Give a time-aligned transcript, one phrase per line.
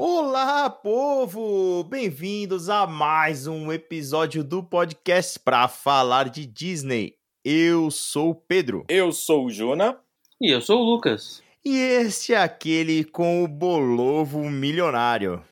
[0.00, 1.82] Olá, povo!
[1.82, 7.16] Bem-vindos a mais um episódio do podcast para falar de Disney.
[7.44, 8.84] Eu sou o Pedro.
[8.88, 9.98] Eu sou o Juna.
[10.40, 11.42] E eu sou o Lucas.
[11.64, 15.42] E este é aquele com o bolovo milionário.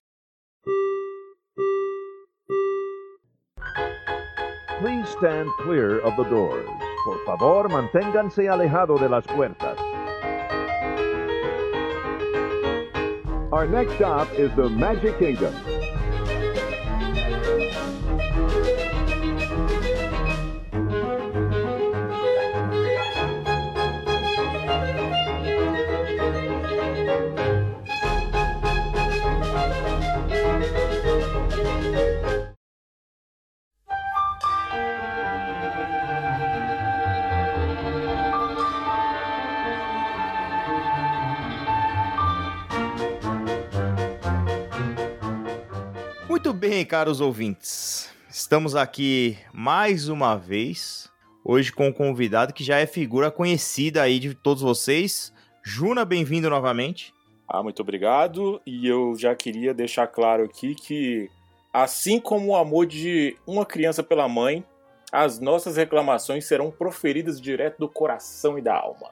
[4.79, 6.71] Please stand clear of the doors.
[7.05, 9.77] Por favor, manténganse alejado de las puertas.
[13.57, 15.86] Our next stop is the Magic Kingdom.
[46.97, 48.11] Caros ouvintes.
[48.27, 51.13] Estamos aqui mais uma vez,
[51.45, 55.31] hoje com um convidado que já é figura conhecida aí de todos vocês.
[55.63, 57.13] Juna, bem-vindo novamente.
[57.47, 58.63] Ah, muito obrigado.
[58.65, 61.29] E eu já queria deixar claro aqui que,
[61.71, 64.65] assim como o amor de uma criança pela mãe,
[65.13, 69.11] as nossas reclamações serão proferidas direto do coração e da alma.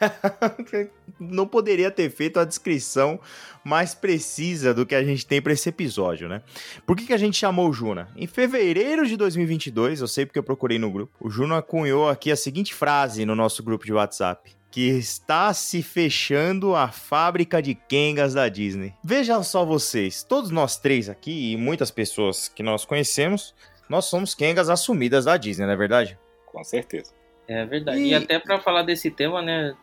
[1.20, 3.20] Não poderia ter feito a descrição
[3.64, 6.42] mais precisa do que a gente tem para esse episódio, né?
[6.86, 8.08] Por que, que a gente chamou o Juna?
[8.16, 12.30] Em fevereiro de 2022, eu sei porque eu procurei no grupo, o Juna cunhou aqui
[12.30, 14.52] a seguinte frase no nosso grupo de WhatsApp.
[14.70, 18.92] Que está se fechando a fábrica de Kengas da Disney.
[19.04, 23.54] Vejam só vocês, todos nós três aqui e muitas pessoas que nós conhecemos,
[23.88, 26.18] nós somos Kengas assumidas da Disney, não é verdade?
[26.46, 27.12] Com certeza.
[27.46, 27.98] É verdade.
[28.00, 29.74] E- E, até pra falar desse tema, né?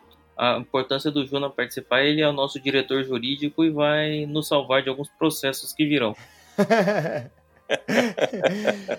[0.42, 4.82] A importância do Juna participar, ele é o nosso diretor jurídico e vai nos salvar
[4.82, 6.16] de alguns processos que virão.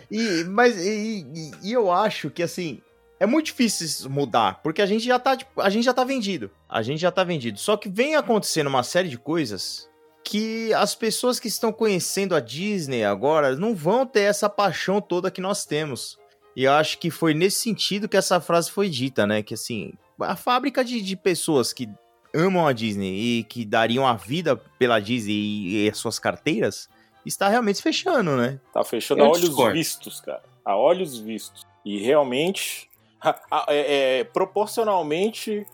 [0.10, 2.82] e, mas e, e- eu acho que assim
[3.20, 6.50] é muito difícil mudar, porque a gente já tá tipo, a gente já tá vendido.
[6.70, 7.60] A gente já tá vendido.
[7.60, 9.90] Só que vem acontecendo uma série de coisas
[10.24, 15.30] que as pessoas que estão conhecendo a Disney agora não vão ter essa paixão toda
[15.30, 16.18] que nós temos.
[16.56, 19.44] E eu acho que foi nesse sentido que essa frase foi dita, né?
[19.44, 21.90] Que assim, a fábrica de, de pessoas que
[22.34, 26.90] amam a Disney e que dariam a vida pela Disney e, e as suas carteiras
[27.26, 28.60] está realmente fechando, né?
[28.74, 29.74] Tá fechando Eu a olhos discordo.
[29.74, 30.42] vistos, cara.
[30.66, 31.64] A olhos vistos.
[31.86, 32.90] E realmente,
[33.22, 35.66] a- a- é- é, proporcionalmente,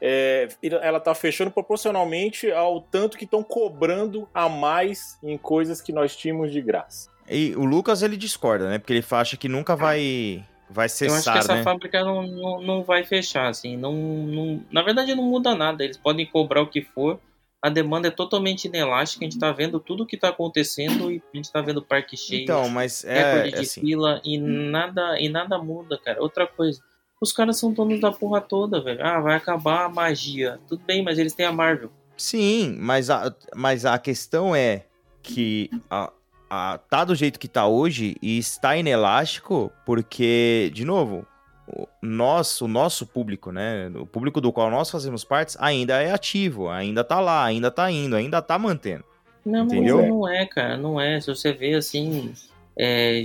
[0.00, 0.48] é,
[0.82, 6.14] ela tá fechando proporcionalmente ao tanto que estão cobrando a mais em coisas que nós
[6.14, 7.08] tínhamos de graça.
[7.28, 8.78] E o Lucas ele discorda, né?
[8.78, 11.62] Porque ele acha que nunca vai vai Eu acho que cessar, essa né?
[11.62, 13.76] fábrica não, não, não vai fechar, assim.
[13.76, 15.84] Não, não, na verdade, não muda nada.
[15.84, 17.18] Eles podem cobrar o que for.
[17.62, 19.24] A demanda é totalmente inelástica.
[19.24, 22.16] A gente tá vendo tudo o que tá acontecendo e a gente tá vendo parque
[22.16, 22.42] cheio.
[22.42, 26.20] Então, mas recorde é de assim, fila e nada, e nada muda, cara.
[26.20, 26.80] Outra coisa,
[27.22, 29.02] os caras são donos da porra toda, velho.
[29.02, 30.60] Ah, vai acabar a magia.
[30.68, 31.90] Tudo bem, mas eles têm a Marvel.
[32.16, 34.84] sim, mas a, mas a questão é
[35.22, 36.12] que a,
[36.54, 41.26] a, tá do jeito que tá hoje e está inelástico porque, de novo,
[41.66, 43.90] o nosso, o nosso público, né?
[43.94, 47.90] O público do qual nós fazemos partes ainda é ativo, ainda tá lá, ainda tá
[47.90, 49.04] indo, ainda tá mantendo.
[49.44, 50.06] Não, mas Entendeu?
[50.06, 51.20] não é, cara, não é.
[51.20, 52.32] Se você vê assim,
[52.78, 53.24] é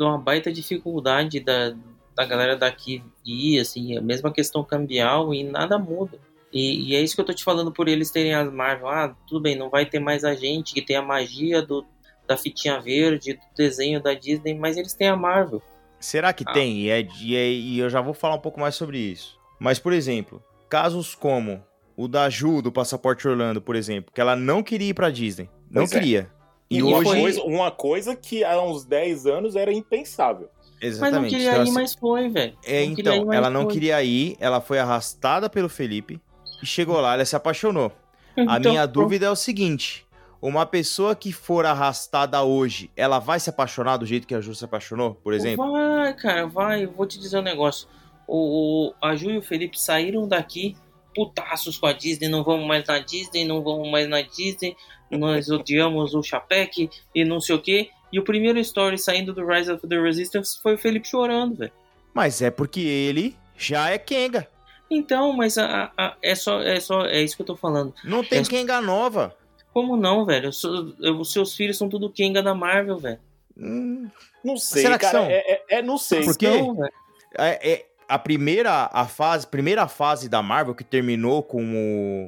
[0.00, 1.74] uma baita dificuldade da,
[2.16, 6.18] da galera daqui ir, assim, a mesma questão cambial e nada muda.
[6.52, 8.88] E, e é isso que eu tô te falando por eles terem as Marvel.
[8.88, 11.84] Ah, tudo bem, não vai ter mais a gente que tem a magia do,
[12.32, 15.62] da fitinha verde, do desenho da Disney, mas eles têm a Marvel.
[16.00, 16.52] Será que Ah.
[16.52, 16.78] tem?
[16.80, 19.38] E, é- e é- e eu já vou falar um pouco mais sobre isso.
[19.60, 21.62] Mas, por exemplo, casos como
[21.96, 25.48] o da Ju, do Passaporte Orlando, por exemplo, que ela não queria ir pra Disney.
[25.70, 25.98] Não Pois é.
[25.98, 26.30] queria.
[26.70, 27.20] E, E uma, hoje.
[27.20, 30.48] coisa, uma coisa que há uns 10 anos era impensável.
[30.80, 31.22] Mas Exatamente.
[31.22, 32.58] não queria Então, ir, assim, mas foi, velho.
[32.64, 33.72] é, Não ir, então, mas ela não foi.
[33.74, 36.18] queria ir, ela foi arrastada pelo Felipe
[36.62, 37.92] e chegou lá, ela se apaixonou.
[38.36, 38.92] A Então, minha pronto.
[39.04, 40.04] dúvida é o seguinte:
[40.42, 44.54] uma pessoa que for arrastada hoje, ela vai se apaixonar do jeito que a Ju
[44.54, 45.70] se apaixonou, por exemplo?
[45.72, 46.84] Vai, cara, vai.
[46.84, 47.86] Vou te dizer um negócio.
[48.26, 50.76] O, o- a Ju e o Felipe saíram daqui
[51.14, 52.28] putaços com a Disney.
[52.28, 54.76] Não vamos mais na Disney, não vamos mais na Disney.
[55.10, 57.90] Nós odiamos o Chapek e não sei o quê.
[58.12, 61.72] E o primeiro story saindo do Rise of the Resistance foi o Felipe chorando, velho.
[62.12, 64.46] Mas é porque ele já é Kenga.
[64.90, 67.94] Então, mas a- a- é só, é só, é isso que eu tô falando.
[68.04, 69.34] Não tem É- Kenga nova.
[69.72, 70.48] Como não, velho?
[70.50, 73.18] Os seus- Os seus filhos são tudo Kenga da Marvel, velho.
[73.56, 74.08] Hum,
[74.44, 75.18] Não sei, Será que cara.
[75.20, 75.30] são?
[75.30, 76.24] É, é- é- não sei.
[76.24, 76.48] Por quê?
[76.48, 76.76] Não,
[77.38, 81.62] é, é a primeira a fase, primeira fase da Marvel que terminou com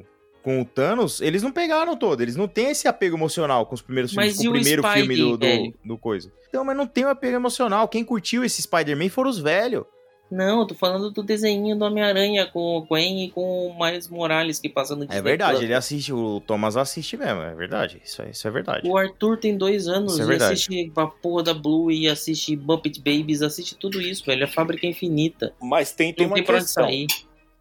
[0.01, 2.21] o com o Thanos, eles não pegaram todo.
[2.21, 5.01] Eles não têm esse apego emocional com os primeiros Mas filmes, com o primeiro Spidey,
[5.07, 6.31] filme do, do, do coisa.
[6.47, 7.87] Então, mas não tem um apego emocional.
[7.87, 9.85] Quem curtiu esse Spider-Man foram os velhos.
[10.29, 14.07] Não, eu tô falando do desenho do Homem-Aranha com o Gwen e com o Miles
[14.09, 18.01] Morales que passa no É verdade, ele assiste, o Thomas assiste mesmo, é verdade.
[18.03, 18.89] Isso, é- isso é verdade.
[18.89, 22.55] O Arthur tem dois anos Isso é e assiste a porra da Blue e assiste
[22.57, 24.43] Muppet Babies, assiste tudo isso, velho.
[24.43, 25.53] É fábrica infinita.
[25.61, 26.83] Mas tem, tem Não uma tem questão.
[26.85, 27.07] sair.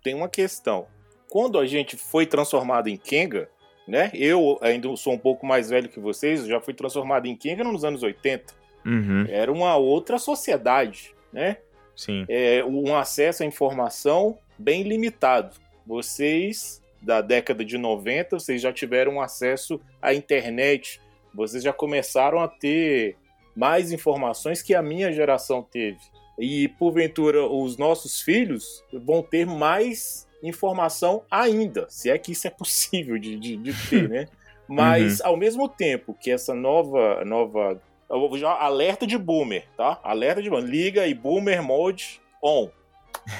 [0.03, 0.87] Tem uma questão.
[1.29, 3.49] Quando a gente foi transformado em Kenga,
[3.87, 4.11] né?
[4.15, 7.85] Eu ainda sou um pouco mais velho que vocês, já fui transformado em Kenga nos
[7.85, 8.55] anos 80.
[8.87, 11.59] Uhum, Era uma outra sociedade, né?
[11.97, 12.25] Sim.
[12.29, 15.57] é, um acesso à informação bem limitado.
[15.87, 21.01] Vocês, da década de 90, vocês já tiveram acesso à internet,
[21.35, 23.17] vocês já começaram a ter
[23.55, 25.99] mais informações que a minha geração teve.
[26.39, 32.51] E, porventura, os nossos filhos vão ter mais informação ainda, se é que isso é
[32.51, 34.29] possível de, de, de ter, né?
[34.67, 37.81] Mas, ao mesmo tempo que essa nova, nova
[38.11, 39.99] eu vou já alerta de boomer, tá?
[40.03, 40.69] Alerta de boomer.
[40.69, 42.69] Liga e boomer mode on.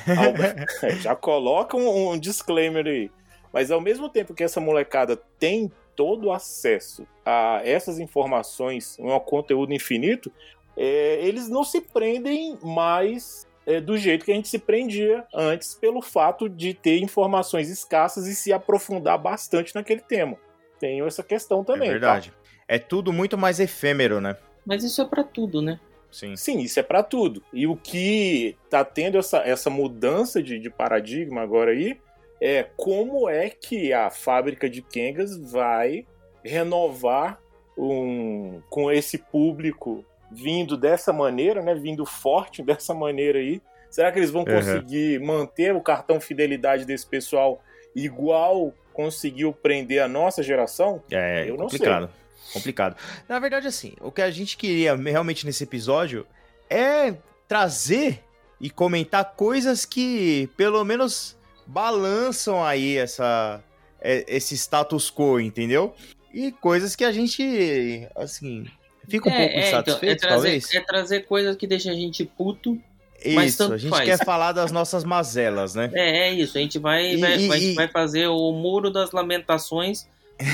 [0.09, 3.11] Ao- já coloca um, um disclaimer aí.
[3.53, 9.17] Mas ao mesmo tempo que essa molecada tem todo o acesso a essas informações, um
[9.21, 10.33] conteúdo infinito,
[10.77, 15.75] é, eles não se prendem mais é, do jeito que a gente se prendia antes,
[15.75, 20.37] pelo fato de ter informações escassas e se aprofundar bastante naquele tema.
[20.81, 21.89] Tem essa questão também.
[21.89, 22.33] é verdade.
[22.67, 24.37] É tudo muito mais efêmero, né?
[24.65, 25.79] Mas isso é pra tudo, né?
[26.11, 26.37] Sim.
[26.37, 27.43] Sim, isso é pra tudo.
[27.53, 31.99] E o que tá tendo essa, essa mudança de, de paradigma agora aí
[32.41, 36.07] é como é que a fábrica de Kengas vai
[36.45, 37.41] renovar
[37.77, 41.75] um, com esse público vindo dessa maneira, né?
[41.75, 43.61] Vindo forte dessa maneira aí.
[43.91, 44.57] Será que eles vão Uhum.
[44.57, 47.61] conseguir manter o cartão fidelidade desse pessoal
[47.95, 51.03] igual conseguiu prender a nossa geração?
[51.11, 52.11] É Eu não complicado.
[52.53, 52.97] Complicado.
[53.29, 56.27] Na verdade, assim, o que a gente queria realmente nesse episódio
[56.71, 57.15] é
[57.49, 58.23] trazer
[58.61, 61.37] e comentar coisas que pelo menos
[61.67, 63.63] balançam aí essa
[64.01, 65.95] é, esse status quo, entendeu?
[66.33, 68.67] E coisas que a gente assim
[69.09, 70.75] fica um pouco então, insatisfeito, é trazer, talvez.
[70.75, 72.79] é trazer coisas que deixam a gente puto.
[73.25, 74.05] Isso, a gente faz.
[74.05, 75.91] quer falar das nossas mazelas, né?
[75.95, 76.59] É, é isso.
[76.59, 80.07] A gente vai, E- vai, e- vai, e- vai fazer o muro das lamentações,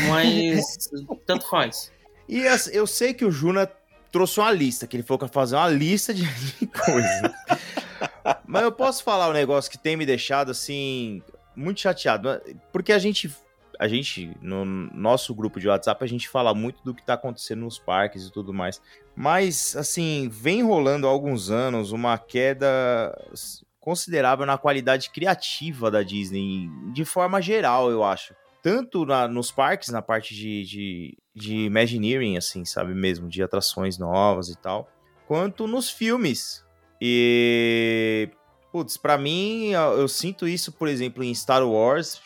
[0.08, 0.90] mas
[1.26, 1.90] tanto faz.
[2.28, 2.42] E
[2.72, 3.70] eu sei que o Juna
[4.12, 6.22] trouxe uma lista, que ele falou que ia fazer uma lista de
[6.58, 7.32] de coisas.
[8.46, 11.22] Mas eu posso falar um negócio que tem me deixado, assim,
[11.54, 12.40] muito chateado.
[12.72, 13.34] Porque a gente,
[13.78, 17.60] a gente, no nosso grupo de WhatsApp, a gente fala muito do que tá acontecendo
[17.60, 18.80] nos parques e tudo mais.
[19.14, 23.16] Mas, assim, vem rolando há alguns anos uma queda
[23.78, 29.88] considerável na qualidade criativa da Disney, de forma geral, eu acho tanto na- nos parques,
[29.88, 34.88] na parte de, de, de Imagineering, assim, sabe mesmo, de atrações novas e tal,
[35.26, 36.64] quanto nos filmes.
[37.00, 38.28] E.
[38.72, 42.20] Putz, pra mim, eu, eu sinto isso, por exemplo, em Star Wars,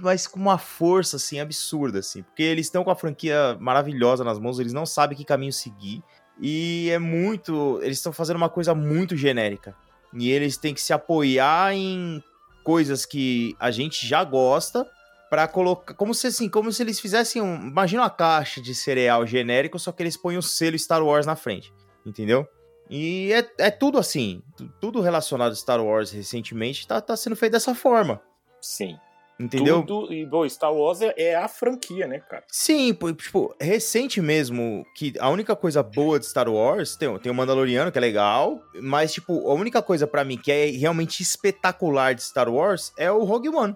[0.00, 2.22] mas com uma força, assim, absurda, assim.
[2.22, 6.00] Porque eles estão com a franquia maravilhosa nas mãos, eles não sabem que caminho seguir.
[6.40, 7.80] E é muito.
[7.82, 9.74] Eles estão fazendo uma coisa muito genérica.
[10.14, 12.22] E eles têm que se apoiar em
[12.62, 14.86] coisas que a gente já gosta
[15.30, 15.94] Pra colocar.
[15.94, 17.54] Como se assim, como se eles fizessem um.
[17.68, 21.36] Imagina uma caixa de cereal genérico, só que eles põem o selo Star Wars na
[21.36, 21.72] frente.
[22.04, 22.46] Entendeu?
[22.90, 24.42] E é, é tudo assim.
[24.56, 28.20] tu- Tudo relacionado a Star Wars recentemente tá, tá sendo feito dessa forma.
[28.60, 28.96] Sim.
[29.38, 29.82] Entendeu?
[29.86, 32.44] Tudo, e, bom, Star Wars é, é a franquia, né, cara?
[32.48, 37.34] Sim, tipo, recente mesmo, que a única coisa boa de Star Wars, tem, tem o
[37.34, 42.14] Mandaloriano, que é legal, mas, tipo, a única coisa pra mim que é realmente espetacular
[42.14, 43.74] de Star Wars é o Rogue One.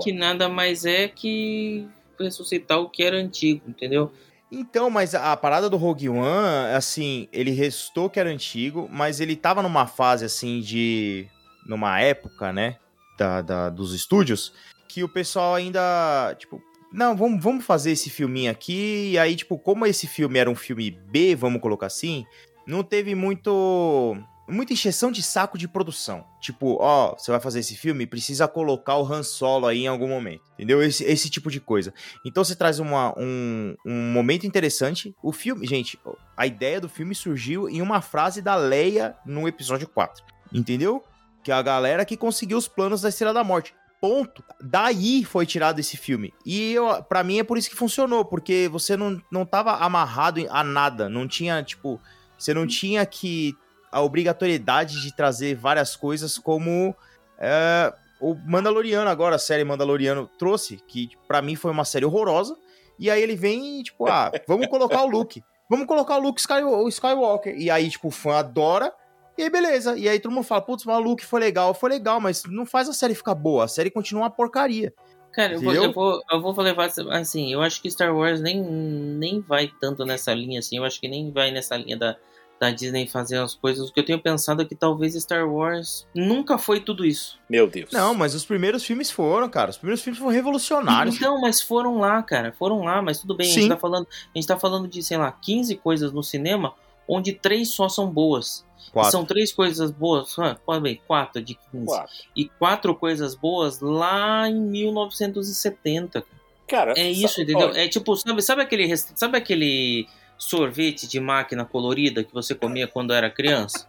[0.00, 1.86] Que nada mais é que
[2.18, 4.12] ressuscitar o que era antigo, entendeu?
[4.50, 9.18] Então, mas a, a parada do Rogue One, assim, ele restou que era antigo, mas
[9.18, 11.26] ele tava numa fase, assim, de...
[11.66, 12.76] numa época, né,
[13.18, 14.52] da, da- dos estúdios,
[14.88, 16.62] que o pessoal ainda, tipo...
[16.92, 20.54] Não, vamos, vamos fazer esse filminho aqui, e aí, tipo, como esse filme era um
[20.54, 22.26] filme B, vamos colocar assim,
[22.66, 24.14] não teve muito...
[24.48, 26.24] Muita encheção de saco de produção.
[26.40, 30.08] Tipo, ó, você vai fazer esse filme, precisa colocar o Han Solo aí em algum
[30.08, 30.42] momento.
[30.54, 30.82] Entendeu?
[30.82, 31.94] Esse, esse tipo de coisa.
[32.24, 35.14] Então você traz uma, um, um momento interessante.
[35.22, 35.98] O filme, gente,
[36.36, 40.24] a ideia do filme surgiu em uma frase da Leia no episódio 4.
[40.52, 41.04] Entendeu?
[41.42, 43.74] Que é a galera que conseguiu os planos da Estrela da Morte.
[44.00, 44.42] Ponto.
[44.60, 46.34] Daí foi tirado esse filme.
[46.44, 46.74] E
[47.08, 51.08] para mim é por isso que funcionou, porque você não, não tava amarrado a nada.
[51.08, 52.00] Não tinha, tipo,
[52.36, 53.56] você não tinha que
[53.92, 56.96] a obrigatoriedade de trazer várias coisas como
[57.38, 62.56] é, o Mandaloriano agora, a série Mandaloriano trouxe, que pra mim foi uma série horrorosa.
[62.98, 65.42] E aí ele vem e, tipo, ah, vamos colocar o Luke.
[65.68, 67.54] Vamos colocar o Luke Sky, o Skywalker.
[67.58, 68.92] E aí, tipo, o fã adora.
[69.36, 69.96] E aí, beleza.
[69.98, 71.74] E aí todo mundo fala, putz, mas o Luke foi legal.
[71.74, 73.64] Foi legal, mas não faz a série ficar boa.
[73.64, 74.92] A série continua uma porcaria.
[75.32, 78.62] Cara, eu vou, eu, vou, eu vou levar assim, eu acho que Star Wars nem,
[78.62, 82.18] nem vai tanto nessa linha assim, eu acho que nem vai nessa linha da,
[82.62, 83.88] da Disney fazer as coisas.
[83.88, 87.36] O que eu tenho pensado é que talvez Star Wars nunca foi tudo isso.
[87.50, 87.90] Meu Deus.
[87.90, 89.70] Não, mas os primeiros filmes foram, cara.
[89.70, 91.16] Os primeiros filmes foram revolucionários.
[91.16, 94.38] Então, mas foram lá, cara, foram lá, mas tudo bem, a gente tá falando, a
[94.38, 96.72] gente tá falando de, sei lá, 15 coisas no cinema,
[97.08, 98.64] onde três só são boas.
[98.92, 99.10] Quatro.
[99.10, 101.84] São três coisas boas, pode bem, quatro de 15.
[101.86, 102.12] Quatro.
[102.36, 106.24] E quatro coisas boas lá em 1970.
[106.68, 107.68] Cara, É isso, sabe- entendeu?
[107.68, 110.06] olha, É tipo, sabe, sabe aquele sabe aquele
[110.42, 113.86] sorvete de máquina colorida que você comia quando era criança?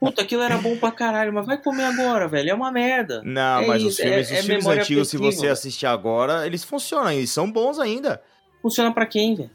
[0.00, 2.50] Puta, aquilo era bom pra caralho, mas vai comer agora, velho.
[2.50, 3.22] É uma merda.
[3.24, 6.46] Não, É mas os isso, filmes, é- os é filmes antigos, se você assistir agora,
[6.46, 7.10] eles funcionam.
[7.12, 8.22] Eles são bons ainda.
[8.62, 9.50] Funciona pra quem, velho?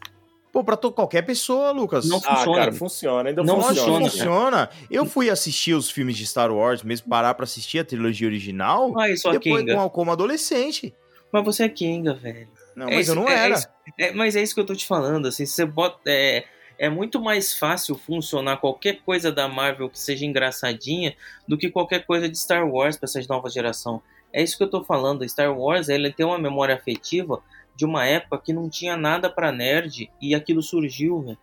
[0.52, 2.08] Pô, pra qualquer pessoa, Lucas.
[2.08, 2.58] Não Ah, funciona.
[2.60, 3.30] cara, funciona.
[3.30, 4.00] Ainda Não funciona.
[4.06, 4.70] funciona, funciona.
[4.90, 8.94] Eu fui assistir os filmes de Star Wars, mesmo parar pra assistir a trilogia original,
[9.00, 9.76] Ai, sua depois Kenga.
[9.76, 10.94] como, como adolescente.
[11.32, 12.50] Mas você é Kenga, velho.
[12.76, 13.56] Não, É mas isso, eu não é- é era.
[14.00, 16.00] É, mas é isso que eu tô te falando, assim, você bota.
[16.06, 16.46] É,
[16.78, 21.16] é muito mais fácil funcionar qualquer coisa da Marvel que seja engraçadinha
[21.48, 24.02] do que qualquer coisa de Star Wars pra essa nova geração.
[24.34, 25.28] É isso que eu tô falando.
[25.28, 27.44] Star Wars, ele tem uma memória afetiva
[27.76, 31.38] de uma época que não tinha nada pra nerd e aquilo surgiu, velho.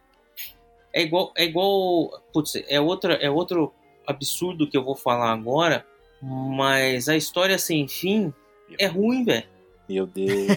[0.93, 1.33] É igual.
[1.37, 2.21] É igual.
[2.33, 3.73] Putz, é, outra, é outro
[4.07, 5.85] absurdo que eu vou falar agora,
[6.23, 8.33] mas a história sem fim
[8.79, 9.47] é ruim, velho.
[9.89, 10.49] Meu Deus.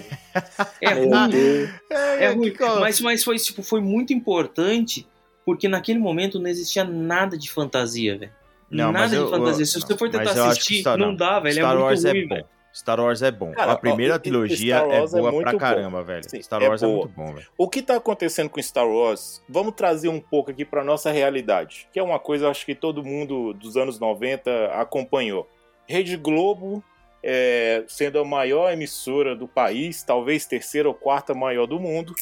[0.82, 1.30] É Meu ruim.
[1.30, 1.70] Deus.
[1.90, 5.08] É que ruim, co- mas, mas foi, tipo, foi muito importante
[5.46, 8.32] porque naquele momento não existia nada de fantasia, velho.
[8.70, 9.66] Não, mas Nada eu- de fantasia.
[9.66, 11.16] Se você for tentar assistir, Star- não, não.
[11.16, 11.56] dá, velho.
[11.56, 12.36] Star é muito Wars ruim, é bom.
[12.36, 12.46] velho.
[12.74, 13.52] Star Wars é bom.
[13.52, 15.58] Cara, a primeira ó, trilogia é é boa muito pra bom.
[15.58, 16.30] caramba, velho.
[16.30, 17.00] Sim, Star é Wars é, boa.
[17.00, 17.48] muito bom, velho.
[17.58, 19.44] O que tá acontecendo com Star Wars?
[19.50, 23.04] Vamos trazer um pouco aqui pra nossa realidade, que é uma coisa acho que todo
[23.04, 25.50] mundo dos anos 90 acompanhou.
[25.86, 26.82] Rede Globo,
[27.24, 32.16] é, sendo a maior emissora do país, talvez terceira ou quarta maior do mundo,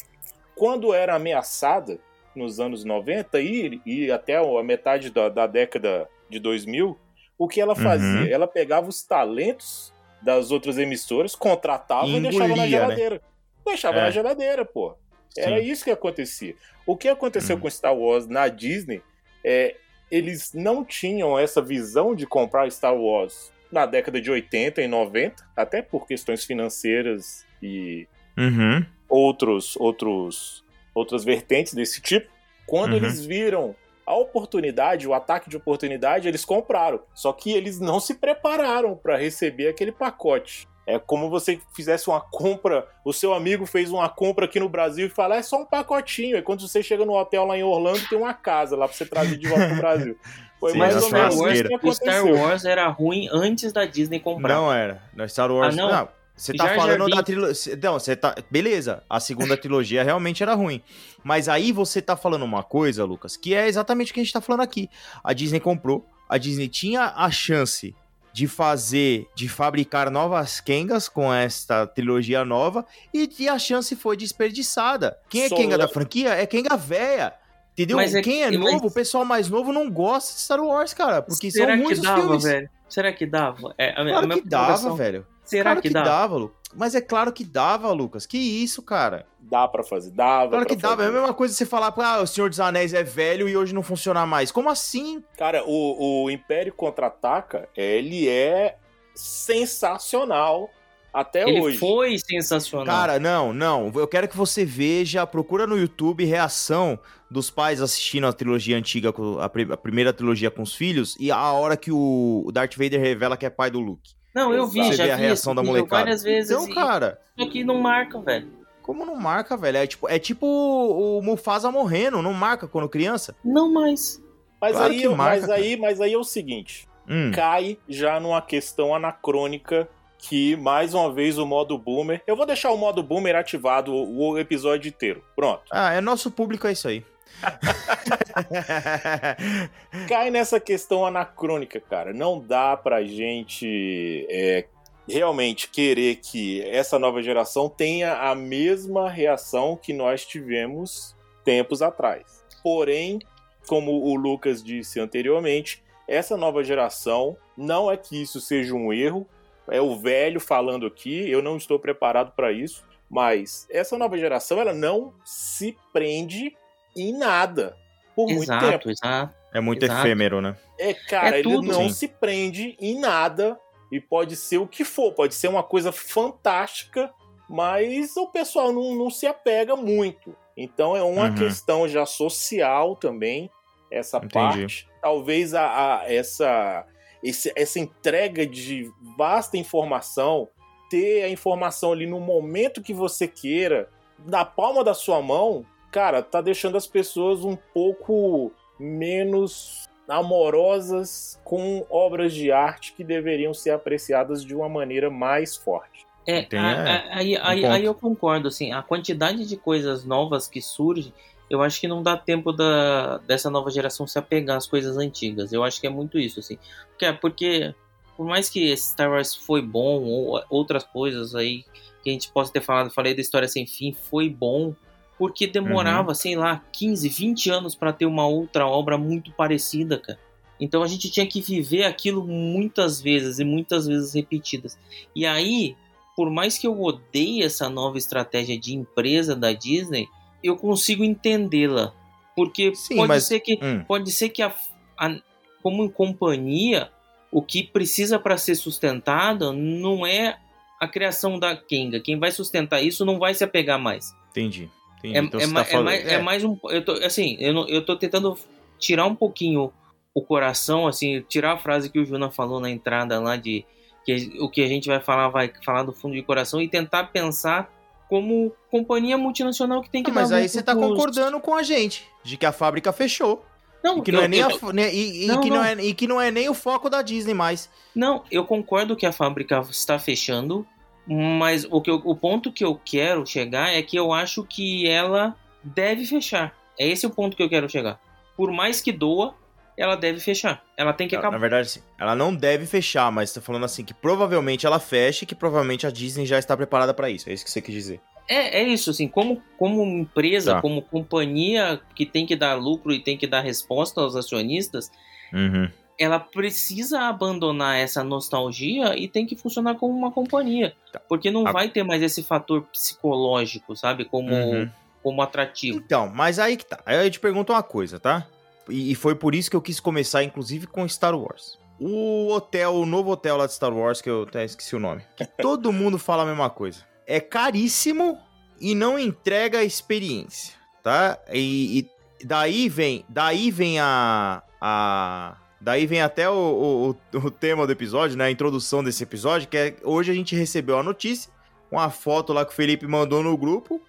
[0.54, 1.98] quando era ameaçada
[2.34, 6.96] nos anos 90 e, e até a metade da, da década de 2000,
[7.38, 8.20] o que ela fazia?
[8.20, 8.26] Uhum.
[8.26, 9.92] Ela pegava os talentos
[10.22, 12.68] das outras emissoras, contratava e, E deixava na engolia, né?
[12.84, 13.22] geladeira.
[13.64, 14.00] Deixava É.
[14.02, 14.94] na geladeira, pô.
[15.36, 15.64] Era Sim.
[15.70, 16.54] isso que acontecia.
[16.86, 17.60] O que aconteceu Hum.
[17.60, 19.02] com Star Wars na Disney
[19.42, 19.76] é
[20.10, 25.44] eles não tinham essa visão de comprar Star Wars na década de 80 e 90,
[25.56, 28.84] até por questões financeiras e Uhum.
[29.08, 32.28] outros outros outras vertentes desse tipo.
[32.66, 32.96] Quando Uhum.
[32.98, 33.74] eles viram
[34.06, 37.00] a oportunidade, o ataque de oportunidade, eles compraram.
[37.14, 40.66] Só que eles não se prepararam para receber aquele pacote.
[40.86, 45.06] É como você fizesse uma compra, o seu amigo fez uma compra aqui no Brasil
[45.06, 46.36] e fala, "Ah, é só um pacotinho.
[46.36, 49.06] E quando você chega no hotel lá em Orlando, tem uma casa lá pra você
[49.06, 49.76] trazer de volta pro
[50.10, 50.18] Brasil.
[50.60, 52.36] Foi Sim, mais ou menos isso que O Star aconteceu.
[52.36, 54.54] Wars era ruim antes da Disney comprar.
[54.54, 55.02] Não era.
[55.14, 55.72] No Star Wars.
[55.72, 55.90] Ah, não?
[55.90, 56.08] não.
[56.36, 57.78] Você tá Jar Jar falando da trilogia.
[57.82, 58.34] Não, você tá.
[58.50, 60.82] Beleza, a segunda trilogia realmente era ruim.
[61.24, 64.32] Mas aí você tá falando uma coisa, Lucas, que é exatamente o que a gente
[64.32, 64.88] tá falando aqui.
[65.24, 67.94] A Disney comprou, a Disney tinha a chance
[68.32, 74.16] de fazer, de fabricar novas Kengas com esta trilogia nova, e, e a chance foi
[74.16, 75.18] desperdiçada.
[75.28, 77.34] Quem é Só Kenga da franquia é Kenga véia.
[77.82, 77.96] Entendeu?
[77.96, 80.60] Mas é Quem é que- mas- novo, o pessoal mais novo não gosta de Star
[80.60, 81.22] Wars, cara.
[81.22, 82.42] Porque Será são muitos dava, filmes.
[82.44, 82.70] velho?
[82.88, 83.74] Será que dava?
[83.78, 85.26] É, a, a Claro minha que dava, velho.
[85.44, 86.06] Será claro que, que, dava?
[86.06, 86.54] dava, Lu.
[86.76, 88.26] Mas é claro que dava, Lucas.
[88.26, 89.26] Que isso, cara?
[89.40, 91.02] Dá pra fazer, dava Claro pra que dava.
[91.02, 91.18] É a fazer.
[91.20, 94.24] mesma coisa você falar, ah, o Senhor dos Anéis é velho e hoje não funciona
[94.24, 94.52] mais.
[94.52, 95.22] Como assim?
[95.36, 98.76] Cara, o, o Império Contra-Ataca, ele é
[99.14, 100.70] sensacional
[101.12, 101.78] até Ele hoje.
[101.78, 102.86] foi sensacional.
[102.86, 103.90] Cara, não, não.
[103.96, 106.96] Eu quero que você veja, procura no YouTube reação
[107.30, 111.30] dos pais assistindo a trilogia antiga, a, pri- a primeira trilogia com os filhos, e
[111.30, 114.10] a hora que o Darth Vader revela que é pai do Luke.
[114.34, 116.02] não, eu vi, Você já vê a vi reação esse da vídeo molecada.
[116.02, 116.50] várias vezes.
[116.50, 118.48] Então, e- cara, Só que não marca, velho.
[118.82, 119.76] como não marca, velho?
[119.78, 123.34] É tipo, é tipo o Mufasa morrendo, não marca quando criança?
[123.44, 124.20] Não mais.
[124.60, 127.30] Mas, Claro aí, que marca, mas, aí, mas aí é o seguinte: Hum.
[127.34, 132.22] cai já numa questão anacrônica que, mais uma vez, o modo boomer.
[132.26, 135.24] Eu vou deixar o modo boomer ativado o episódio inteiro.
[135.34, 135.62] Pronto.
[135.72, 137.02] Ah, é nosso público, é isso aí.
[140.08, 142.12] Cai nessa questão anacrônica, cara.
[142.12, 144.66] Não dá pra gente é,
[145.08, 152.44] realmente querer que essa nova geração tenha a mesma reação que nós tivemos tempos atrás.
[152.62, 153.18] Porém,
[153.66, 159.26] como o Lucas disse anteriormente, essa nova geração, não é que isso seja um erro,
[159.68, 164.60] é o velho falando aqui, eu não estou preparado para isso, mas essa nova geração
[164.60, 166.56] ela não se prende
[166.96, 167.76] em nada
[168.14, 168.90] por muito Exato, tempo.
[168.90, 169.34] exato.
[169.52, 170.00] É muito Exato.
[170.06, 170.56] efêmero, né?
[170.78, 171.92] É, cara, É ele não Sim.
[171.92, 173.58] se prende em nada
[173.90, 177.12] e pode ser o que for, pode ser uma coisa fantástica,
[177.48, 180.34] mas o pessoal não, não se apega muito.
[180.56, 181.34] Então é uma Uhum.
[181.34, 183.50] questão já social também,
[183.90, 184.32] essa Entendi.
[184.32, 184.88] parte.
[185.02, 186.86] Talvez a, a- essa,
[187.22, 190.48] esse- essa entrega de vasta informação,
[190.88, 193.88] ter a informação ali no momento que você queira,
[194.24, 201.86] na palma da sua mão, cara, tá deixando as pessoas um pouco menos amorosas com
[201.88, 206.06] obras de arte que deveriam ser apreciadas de uma maneira mais forte.
[206.26, 209.56] É, Tem, a- é, a- aí, um aí, aí eu concordo, assim, a quantidade de
[209.56, 211.12] coisas novas que surge,
[211.48, 215.52] eu acho que não dá tempo da, dessa nova geração se apegar às coisas antigas.
[215.52, 216.58] Eu acho que é muito isso, assim.
[216.90, 217.74] Porque, porque
[218.16, 221.64] por mais que Star Wars foi bom, ou outras coisas aí
[222.04, 224.74] que a gente possa ter falado, falei da história sem fim, foi bom,
[225.20, 230.18] porque demorava, sei lá, 15, 20 anos para ter uma outra obra muito parecida, cara.
[230.58, 234.78] Então a gente tinha que viver aquilo muitas vezes e muitas vezes repetidas.
[235.14, 235.76] E aí,
[236.16, 240.08] por mais que eu odeie essa nova estratégia de empresa da Disney,
[240.42, 241.92] eu consigo entendê-la.
[242.34, 243.84] Porque Sim, pode, mas- ser que, Hum.
[243.86, 244.54] pode ser que, a,
[244.98, 245.20] a-
[245.62, 246.90] como companhia,
[247.30, 250.38] o que precisa para ser sustentado não é
[250.80, 252.00] a criação da Kenga.
[252.00, 254.14] Quem vai sustentar isso não vai se apegar mais.
[254.30, 254.70] Entendi.
[255.00, 255.16] Entendi.
[255.16, 256.56] É, Então é tá é falando- mais, é mais um.
[256.64, 258.36] Eu tô, assim, eu, não- eu tô tentando
[258.78, 259.72] tirar um pouquinho
[260.14, 263.64] o coração, assim, tirar a frase que o Juna falou na entrada lá de
[264.04, 267.04] que o que a gente vai falar vai falar do fundo de coração e tentar
[267.04, 267.70] pensar
[268.08, 271.62] como companhia multinacional que tem que Ah, mas dar aí você tá concordando com a
[271.62, 273.44] gente de que a fábrica fechou.
[273.84, 275.48] Não, E que não eu- é nem eu- a fo- né, e, e Não, que
[275.48, 275.64] não não.
[275.64, 277.70] é, e que não é nem o foco da Disney mais.
[277.94, 280.66] Não, eu concordo que a fábrica está fechando,
[281.10, 284.86] mas o, que eu- o ponto que eu quero chegar é que eu acho que
[284.88, 286.54] ela deve fechar.
[286.78, 288.00] É esse o ponto que eu quero chegar.
[288.36, 289.34] Por mais que doa,
[289.76, 290.62] ela deve fechar.
[290.76, 291.40] Ela tem que Na, na acabar.
[291.40, 295.26] verdade, assim, ela não deve fechar, mas tá falando assim que provavelmente ela feche e
[295.26, 297.28] que provavelmente a Disney já está preparada pra isso.
[297.28, 298.00] É isso que você quis dizer.
[298.28, 300.60] É, é isso, assim, como, como empresa, Tá.
[300.62, 304.90] como companhia que tem que dar lucro e tem que dar resposta aos acionistas,
[305.32, 305.68] Uhum.
[306.00, 310.74] Ela precisa abandonar essa nostalgia e tem que funcionar como uma companhia.
[310.90, 310.98] Tá.
[311.08, 314.06] Porque não A- vai ter mais esse fator psicológico, sabe?
[314.06, 314.70] Como, Uhum.
[315.02, 315.78] como atrativo.
[315.78, 316.80] Então, mas aí que tá.
[316.86, 318.26] Aí eu te pergunto uma coisa, tá?
[318.68, 321.58] E, e foi por isso que eu quis começar, inclusive, com Star Wars.
[321.78, 325.02] O hotel, o novo hotel lá de Star Wars, que eu até esqueci o nome.
[325.16, 326.84] Que todo mundo fala a mesma coisa.
[327.06, 328.18] É caríssimo
[328.60, 331.18] e não entrega a experiência, tá?
[331.32, 331.88] E,
[332.20, 337.72] e daí vem, daí vem a, a daí vem até o, o, o- tema do
[337.72, 338.26] episódio, né?
[338.26, 341.30] A introdução desse episódio, que é hoje a gente recebeu a notícia,
[341.70, 343.80] uma foto lá que o Felipe mandou no grupo,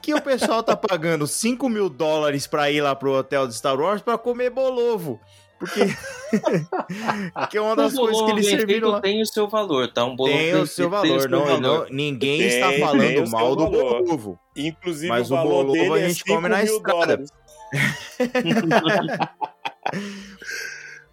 [0.00, 3.78] que o pessoal tá pagando 5 mil dólares pra ir lá pro hotel de Star
[3.78, 5.20] Wars pra comer bolovo.
[5.58, 5.80] Porque,
[7.50, 9.00] que é uma das coisas que eles serviram lá.
[9.00, 10.04] tem o seu valor, tá?
[10.04, 13.54] Um bolo Tem o seu feito tem valor, não, não- ninguém Tem, está falando mal
[13.54, 14.02] do valor.
[14.02, 14.38] bolovo.
[14.56, 17.24] Inclusive, Mas o o valor bolovo dele a é gente 5 come na estrada.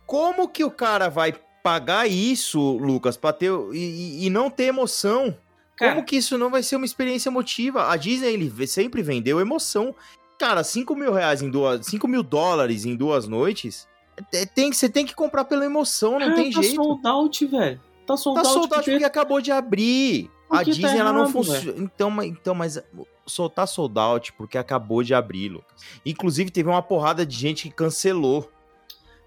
[0.09, 5.37] Como que o cara vai pagar isso, Lucas, pra ter e, e- não ter emoção?
[5.77, 7.87] Cara, Como que isso não vai ser uma experiência emotiva?
[7.91, 9.93] A Disney ele sempre vendeu emoção.
[10.39, 11.85] Cara, 5 mil reais em duas.
[11.85, 13.87] 5 mil dólares em duas noites.
[14.33, 16.75] é- tem, você tem que comprar pela emoção, não cara, tem tá jeito.
[16.83, 17.79] sold out, velho.
[18.07, 20.29] Tá sold Tá out soldado porque- porque acabou de abrir.
[20.49, 21.73] A Porque tá Disney ela não errado, funciona.
[21.77, 22.81] Então, mas- então, mas
[23.27, 25.71] soltar sold out porque acabou de abrir, Lucas.
[26.05, 28.49] Inclusive, teve uma porrada de gente que cancelou.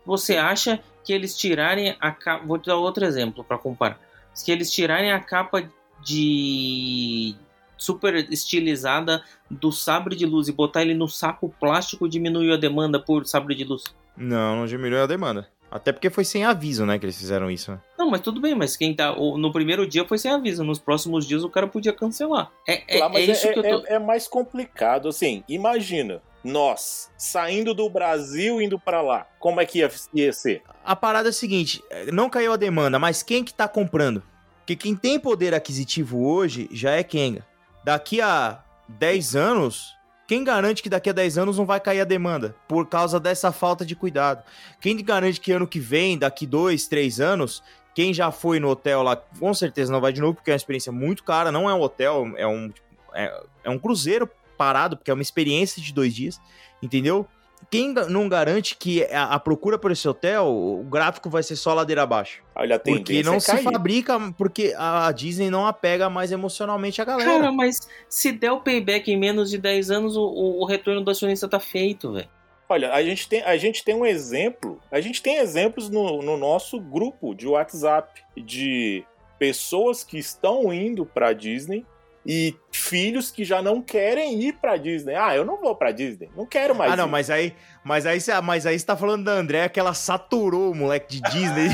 [0.04, 2.44] Você acha que eles tirarem a capa.
[2.46, 3.98] Vou te dar outro exemplo pra comparar.
[4.34, 5.62] Se eles tirarem a capa
[6.02, 7.34] de
[7.76, 12.98] super estilizada do sabre de luz e botar ele no saco plástico diminuiu a demanda
[13.00, 13.84] por sabre de luz.
[14.16, 15.48] Não, não diminuiu a demanda.
[15.70, 17.72] Até porque foi sem aviso, né, que eles fizeram isso.
[17.72, 17.80] né?
[17.98, 19.14] Não, mas tudo bem, mas quem tá.
[19.16, 22.50] No primeiro dia foi sem aviso, nos próximos dias o cara podia cancelar.
[22.68, 23.86] É, é, mas é isso é, que eu tô.
[23.86, 29.66] é- é mais complicado, assim, imagina, nós, saindo do Brasil, indo pra lá, como é
[29.66, 30.62] que ia, ia ser?
[30.84, 34.22] A parada é a seguinte, não caiu a demanda, mas quem que tá comprando?
[34.58, 37.46] Porque quem tem poder aquisitivo hoje já é Kenga.
[37.84, 42.04] Daqui a 10 anos, quem garante que daqui a 10 anos não vai cair a
[42.04, 42.54] demanda?
[42.68, 44.42] Por causa dessa falta de cuidado.
[44.80, 47.62] Quem garante que ano que vem, daqui 2, 3 anos,
[47.94, 50.56] quem já foi no hotel lá, com certeza não vai de novo, porque é uma
[50.56, 52.72] experiência muito cara, não é um hotel, é um,
[53.14, 54.28] é, é um cruzeiro
[54.62, 56.40] parado, porque é uma experiência de dois dias,
[56.80, 57.26] entendeu?
[57.70, 61.72] quem não garante que a, a procura por esse hotel, o gráfico vai ser só
[61.72, 62.42] ladeira abaixo?
[62.54, 63.62] Olha, a Porque tendência não é se cair.
[63.62, 67.30] fabrica, porque a Disney não apega mais emocionalmente a galera.
[67.30, 71.02] Cara, mas se der o payback em menos de 10 anos, o, o, o retorno
[71.02, 72.28] do acionista tá feito, velho.
[72.68, 76.36] Olha, a gente tem, a gente tem um exemplo, a gente tem exemplos no, no
[76.36, 79.04] nosso grupo de WhatsApp de
[79.38, 81.84] pessoas que estão indo pra Disney
[82.24, 85.14] e filhos que já não querem ir pra Disney.
[85.14, 86.92] Ah, eu não vou pra Disney, não quero mais.
[86.92, 87.10] ah, não, ir.
[87.10, 87.54] mas aí,
[87.84, 91.30] mas aí, mas aí você tá falando da Andréa que ela saturou o moleque de
[91.30, 91.68] Disney.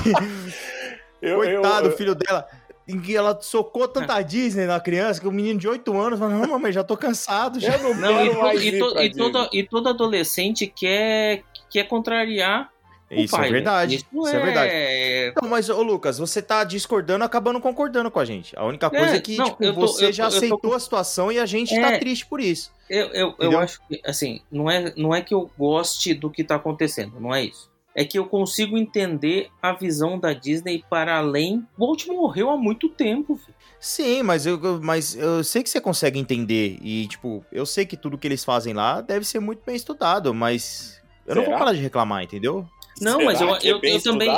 [1.22, 2.48] Eu- Coitado, eu- o filho dela.
[2.88, 6.32] Em que ela socou tanta Disney na criança que o menino de 8 anos fala:
[6.36, 7.60] Não, mamãe, já tô cansado.
[7.60, 7.76] Já.
[7.76, 10.68] Eu não, Não, e, quero to- mais e ir to- pra e e todo adolescente
[10.68, 12.70] quer, quer contrariar
[13.10, 13.48] Isso pai.
[13.48, 13.96] é verdade.
[13.96, 14.72] Isso, Isso é verdade.
[14.74, 18.54] é- Não, mas, ô Lucas, você tá discordando, acabando concordando com a gente.
[18.58, 20.74] A única coisa é, É, que não, tipo, tô- você já tô- tô aceitou com-
[20.74, 21.82] a situação e a gente É.
[21.82, 22.72] tá triste por isso.
[22.90, 26.44] Eu, eu, eu acho que, assim, não é, não é que eu goste do que
[26.44, 27.70] tá acontecendo, não é isso.
[27.96, 31.66] É que eu consigo entender a visão da Disney para além.
[31.78, 33.56] O Walt morreu há muito tempo, filho.
[33.80, 36.78] Sim, mas eu, mas eu sei que você consegue entender.
[36.82, 40.32] E, tipo, eu sei que tudo que eles fazem lá deve ser muito bem estudado,
[40.34, 41.58] mas eu não vou Será?
[41.58, 42.68] parar de reclamar, entendeu?
[43.02, 44.30] Não, Será mas eu, que é eu, eu também.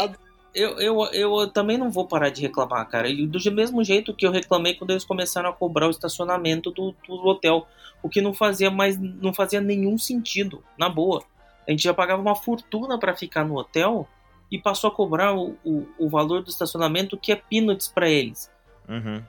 [0.53, 3.07] Eu, eu, eu também não vou parar de reclamar, cara.
[3.07, 6.95] E do mesmo jeito que eu reclamei quando eles começaram a cobrar o estacionamento do,
[7.07, 7.67] do hotel.
[8.01, 8.97] O que não fazia mais.
[8.97, 11.23] não fazia nenhum sentido, na boa.
[11.67, 14.07] A gente já pagava uma fortuna pra ficar no hotel
[14.51, 18.49] e passou a cobrar o, o, o valor do estacionamento que é peanuts pra eles.
[18.87, 19.21] Uhum.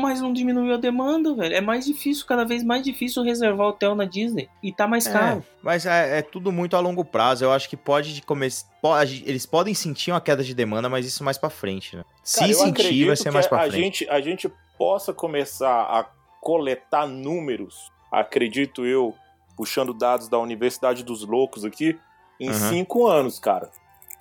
[0.00, 1.54] Mas não diminuiu a demanda, velho.
[1.54, 4.48] É mais difícil, cada vez mais difícil reservar hotel na Disney.
[4.62, 5.38] E tá mais caro.
[5.38, 7.44] É, mas é, é tudo muito a longo prazo.
[7.44, 8.68] Eu acho que pode começar.
[9.24, 12.04] Eles podem sentir uma queda de demanda, mas isso mais pra frente, né?
[12.22, 13.76] Se Cara, eu sentir, vai ser que mais pra a frente.
[13.82, 16.06] gente, a gente possa começar a
[16.40, 19.14] coletar números, acredito eu,
[19.56, 21.98] puxando dados da Universidade dos Loucos aqui,
[22.38, 22.70] em Aham.
[22.70, 23.70] cinco anos, cara.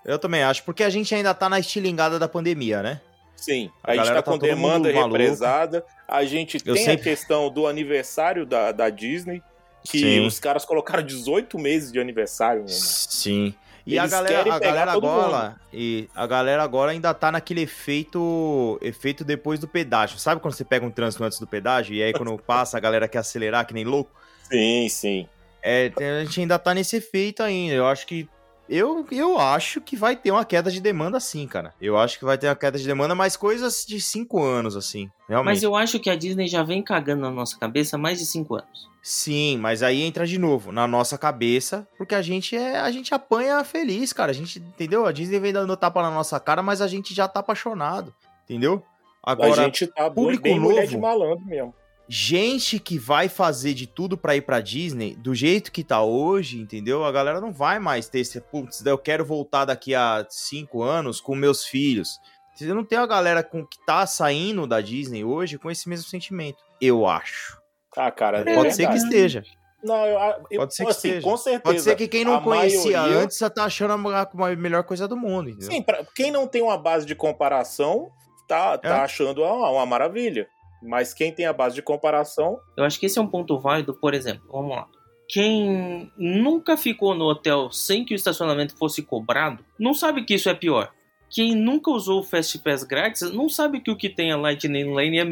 [0.03, 3.01] Eu também acho, porque a gente ainda tá na estilingada da pandemia, né?
[3.37, 6.91] Sim, A a, gente galera tá com tá mundo demanda represada, a gente tem sempre-
[6.93, 9.41] a questão do aniversário da, da Disney,
[9.83, 10.25] que Sim.
[10.25, 12.67] os caras colocaram 18 meses de aniversário.
[12.67, 13.53] Sim.
[13.85, 17.61] E a Eles galera, querem a galera agora, e a galera agora ainda tá naquele
[17.61, 20.19] efeito, efeito depois do pedágio.
[20.19, 23.07] Sabe quando você pega um trânsito antes do pedágio e aí quando passa a galera
[23.07, 24.11] quer acelerar que nem louco?
[24.43, 25.27] Sim, sim.
[25.63, 27.75] É, a gente ainda tá nesse efeito ainda.
[27.75, 28.27] Eu acho que
[28.69, 31.73] eu, eu acho que vai ter uma queda de demanda sim, cara.
[31.81, 35.09] Eu acho que vai ter uma queda de demanda, mas coisas de cinco anos assim,
[35.27, 35.55] realmente.
[35.55, 38.25] Mas eu acho que a Disney já vem cagando na nossa cabeça há mais de
[38.25, 38.87] cinco anos.
[39.01, 43.13] Sim, mas aí entra de novo na nossa cabeça, porque a gente é, a gente
[43.13, 44.31] apanha feliz, cara.
[44.31, 45.05] A gente, entendeu?
[45.05, 48.83] A Disney vem dando tapa na nossa cara, mas a gente já tá apaixonado, entendeu?
[49.23, 50.91] Agora, a gente tá público bem mulher novo.
[50.91, 51.73] de malandro mesmo.
[52.09, 56.59] Gente que vai fazer de tudo pra ir pra Disney, do jeito que tá hoje,
[56.59, 57.03] entendeu?
[57.03, 61.19] A galera não vai mais ter esse, putz, eu quero voltar daqui a cinco anos
[61.19, 62.19] com meus filhos.
[62.55, 66.09] Você não tem a galera com que tá saindo da Disney hoje com esse mesmo
[66.09, 66.57] sentimento.
[66.81, 67.57] Eu acho.
[67.95, 69.43] Ah, cara, é Pode ser que esteja.
[69.83, 71.27] Não, eu, eu Pode ser que assim, esteja.
[71.27, 71.61] com certeza.
[71.63, 74.83] Pode ser que quem não a conhecia maioria- antes já tá achando a, a melhor
[74.83, 75.69] coisa do mundo, entendeu?
[75.71, 78.09] Sim, pra quem não tem uma base de comparação,
[78.47, 78.99] tá, tá É.
[79.01, 80.47] achando uma, uma maravilha.
[80.81, 83.93] Mas quem tem a base de comparação, Eu acho que esse é um ponto válido,
[83.93, 84.87] por exemplo, vamos lá.
[85.29, 90.49] Quem nunca ficou no hotel sem que o estacionamento fosse cobrado, não sabe que isso
[90.49, 90.91] é pior.
[91.29, 94.85] Quem nunca usou o Fast Pass grátis, não sabe que o que tem a Lightning
[94.93, 95.25] Lane é,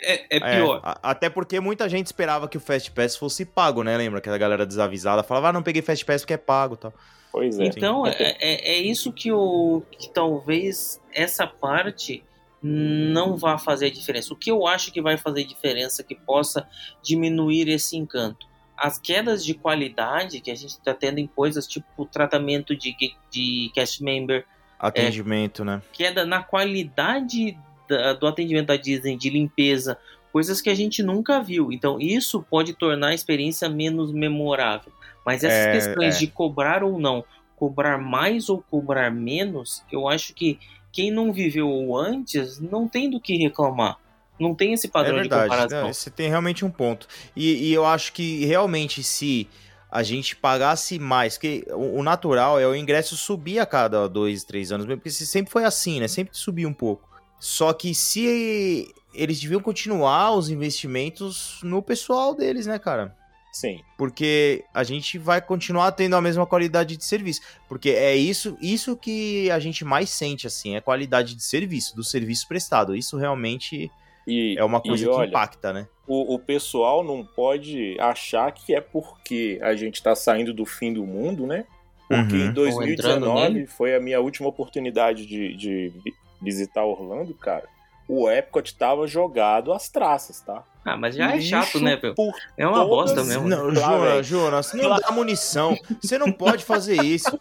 [0.00, 0.80] é, é É, pior.
[0.82, 3.96] a- até porque muita gente esperava que o Fast Pass fosse pago, né?
[3.96, 6.78] Lembra que a galera desavisada falava, ah, não peguei Fast Pass porque é pago e
[6.78, 6.92] tal.
[7.30, 7.66] pois é.
[7.66, 12.24] Então, é, é, é isso que, o, que talvez essa parte
[12.66, 14.32] não vá fazer diferença.
[14.32, 16.68] O que eu acho que vai fazer diferença, que possa
[17.02, 18.46] diminuir esse encanto?
[18.76, 22.94] As quedas de qualidade que a gente está tendo em coisas tipo tratamento de,
[23.30, 24.44] de cast member,
[24.78, 25.80] Atendimento, né?
[25.92, 27.56] queda na qualidade
[27.88, 29.96] da- do atendimento da Disney, de limpeza,
[30.30, 31.72] coisas que a gente nunca viu.
[31.72, 34.92] Então, isso pode tornar a experiência menos memorável.
[35.24, 36.18] Mas essas É, questões é.
[36.18, 37.24] de cobrar ou não,
[37.56, 40.58] cobrar mais ou cobrar menos, eu acho que
[40.96, 43.98] quem não viveu antes não tem do que reclamar.
[44.40, 45.50] Não tem esse padrão é de verdade.
[45.50, 45.92] comparação.
[45.92, 47.06] Você tem realmente um ponto.
[47.36, 49.46] E, e eu acho que realmente se
[49.90, 54.42] a gente pagasse mais, porque o, o natural é o ingresso subir a cada dois,
[54.42, 56.08] três anos, porque sempre foi assim, né?
[56.08, 57.06] Sempre subia um pouco.
[57.38, 63.14] Só que se eles deviam continuar os investimentos no pessoal deles, né, cara?
[63.60, 63.80] Sim.
[63.96, 68.96] porque a gente vai continuar tendo a mesma qualidade de serviço, porque é isso, isso
[68.96, 72.94] que a gente mais sente assim, é a qualidade de serviço, do serviço prestado.
[72.94, 73.90] Isso realmente
[74.26, 75.86] E, é uma e coisa que olha, impacta, né?
[76.06, 80.92] o, o pessoal não pode achar que é porque a gente tá saindo do fim
[80.92, 81.64] do mundo, né?
[82.08, 82.40] Porque Uhum.
[82.40, 83.66] em Ou entrando 2019 nele.
[83.66, 87.64] foi a minha última oportunidade de, de vi- visitar Orlando, cara.
[88.08, 90.62] O Epcot tava jogado às traças, tá?
[90.88, 92.14] Ah, mas já é Lixo chato, né, meu?
[92.56, 93.48] É uma todas- bosta mesmo.
[93.48, 94.26] Não, Lá, Jonas.
[94.26, 95.76] Jonas, não dá munição.
[96.00, 97.38] Você não pode fazer isso.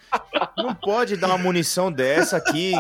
[0.58, 2.74] Não pode dar uma munição dessa aqui.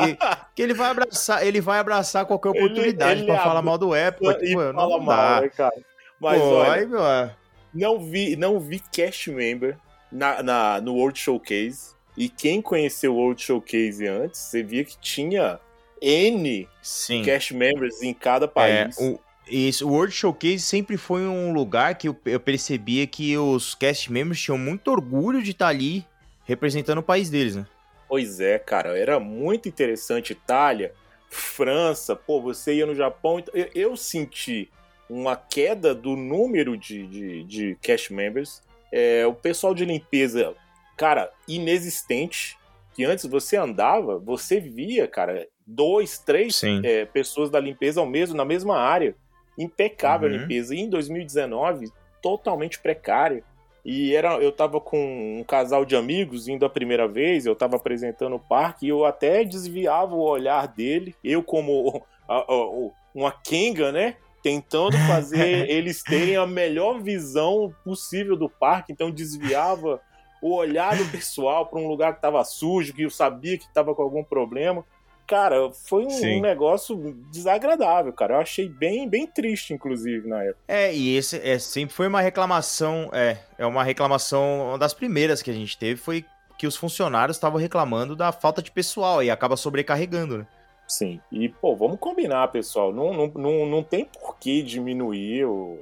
[0.56, 4.44] Que ele vai abraçar, ele vai abraçar qualquer oportunidade abra- falar mal do Epcot.
[4.44, 5.04] e Pô, não fala dá.
[5.04, 5.76] mal, né, cara?
[6.20, 7.36] Mas Pô, olha, aí, meu, é.
[7.74, 9.78] não vi, não vi cast member
[10.12, 11.94] na, na- no World Showcase.
[12.18, 15.60] E quem conheceu o World Showcase antes, você via que tinha
[16.02, 17.22] N Sim.
[17.24, 18.98] cast members em cada É, país.
[18.98, 23.76] o, isso, o World Showcase sempre foi um lugar que eu, eu percebia que os
[23.76, 26.06] cast members tinham muito orgulho de estar ali
[26.46, 27.66] representando o país deles, né?
[28.08, 30.34] Pois é, cara, era muito interessante.
[30.34, 30.94] Itália,
[31.30, 33.40] França, pô, você ia no Japão.
[33.40, 34.70] então, Eu, eu senti
[35.10, 38.62] uma queda do número de, de, de cast members.
[38.92, 40.54] É, o pessoal de limpeza,
[40.96, 42.58] cara, inexistente.
[42.94, 48.38] Que antes você andava, você via, cara, dois, três é, pessoas da limpeza ao mesmo,
[48.38, 49.14] na mesma área.
[49.58, 50.36] Impecável Uhum.
[50.36, 50.76] a limpeza.
[50.76, 51.92] E em 2019,
[52.22, 53.44] totalmente precária.
[53.84, 57.76] E era, eu tava com um casal de amigos indo a primeira vez, eu tava
[57.76, 62.92] apresentando o parque e eu até desviava o olhar dele, eu como a- a- o-
[63.14, 64.16] uma Kenga, né?
[64.42, 65.38] Tentando fazer
[65.70, 70.02] eles terem a melhor visão possível do parque, então desviava
[70.42, 73.94] o olhar do pessoal para um lugar que tava sujo, que eu sabia que tava
[73.94, 74.84] com algum problema.
[75.28, 76.40] Cara, foi um, Sim.
[76.42, 76.96] negócio
[77.32, 78.36] desagradável, cara.
[78.36, 80.60] Eu achei bem, bem triste, inclusive, na época.
[80.68, 85.42] É, e esse é, sempre foi uma reclamação, é, é uma reclamação, uma das primeiras
[85.42, 86.24] que a gente teve foi
[86.58, 90.48] que os funcionários estavam reclamando da falta de pessoal e acaba sobrecarregando, né?
[90.88, 91.20] Sim.
[91.32, 92.94] E, pô, vamos combinar, pessoal.
[92.94, 95.80] Não, não, não, não tem por que diminuir o-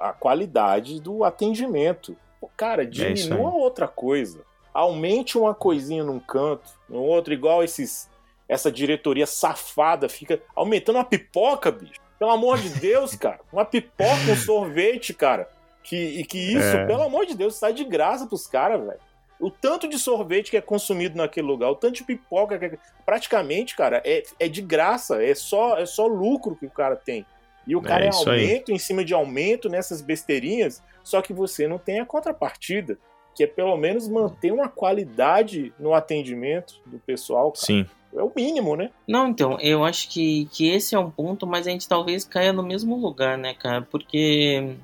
[0.00, 2.16] a, a qualidade do atendimento.
[2.40, 4.40] Pô, cara, É diminua outra coisa.
[4.72, 8.08] Aumente uma coisinha num canto, no outro, igual esses
[8.48, 12.00] essa diretoria safada fica aumentando uma pipoca, bicho.
[12.18, 13.40] Pelo amor de Deus, cara.
[13.52, 15.48] Uma pipoca, um sorvete, cara.
[15.82, 16.86] Que, e que isso, É.
[16.86, 18.98] pelo amor de Deus, sai de graça pros caras, velho.
[19.38, 22.78] O tanto de sorvete que é consumido naquele lugar, o tanto de pipoca que é
[23.04, 27.24] praticamente, cara, é, é de graça, é só, é só lucro que o cara tem.
[27.66, 28.40] E o cara É é, isso aí.
[28.44, 32.96] aumento em cima de aumento nessas besteirinhas, só que você não tem a contrapartida,
[33.34, 37.52] que é pelo menos manter uma qualidade no atendimento do pessoal.
[37.52, 37.66] cara.
[37.66, 37.86] Sim.
[38.14, 38.90] É o mínimo, né?
[39.06, 42.52] Não, então, eu acho que, que esse é um ponto, mas a gente talvez caia
[42.52, 43.82] no mesmo lugar, né, cara?
[43.82, 44.76] Porque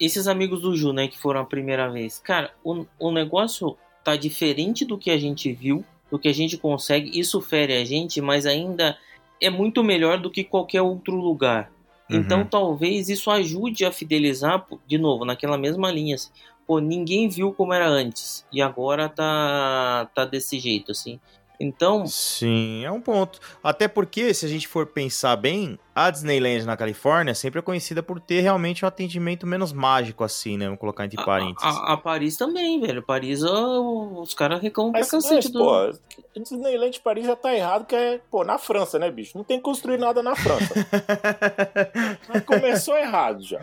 [0.00, 4.16] esses amigos do Ju, né, que foram a primeira vez, cara, o, o negócio tá
[4.16, 8.20] diferente do que a gente viu, do que a gente consegue, isso fere a gente,
[8.20, 8.96] mas ainda
[9.40, 11.70] é muito melhor do que qualquer outro lugar.
[12.08, 12.18] Uhum.
[12.18, 16.14] Então talvez isso ajude a fidelizar, de novo, naquela mesma linha.
[16.14, 16.30] Assim.
[16.66, 21.20] Pô, ninguém viu como era antes e agora tá, tá desse jeito, assim.
[21.60, 23.40] Então, Sim, é um ponto.
[23.62, 28.02] Até porque, se a gente for pensar bem, a Disneyland na Califórnia sempre é conhecida
[28.02, 30.66] por ter realmente um atendimento menos mágico, assim, né?
[30.66, 31.64] Vamos colocar entre a, parênteses.
[31.64, 33.02] a- a Paris também, velho.
[33.02, 33.80] Paris, ó,
[34.20, 35.58] os caras reclamam pra cacete mas do.
[35.58, 35.98] pô,
[36.38, 39.32] Disneyland de Paris já tá errado, que é, pô, na França, né, bicho?
[39.38, 40.74] Não tem que construir nada na França.
[42.44, 43.60] Começou errado já.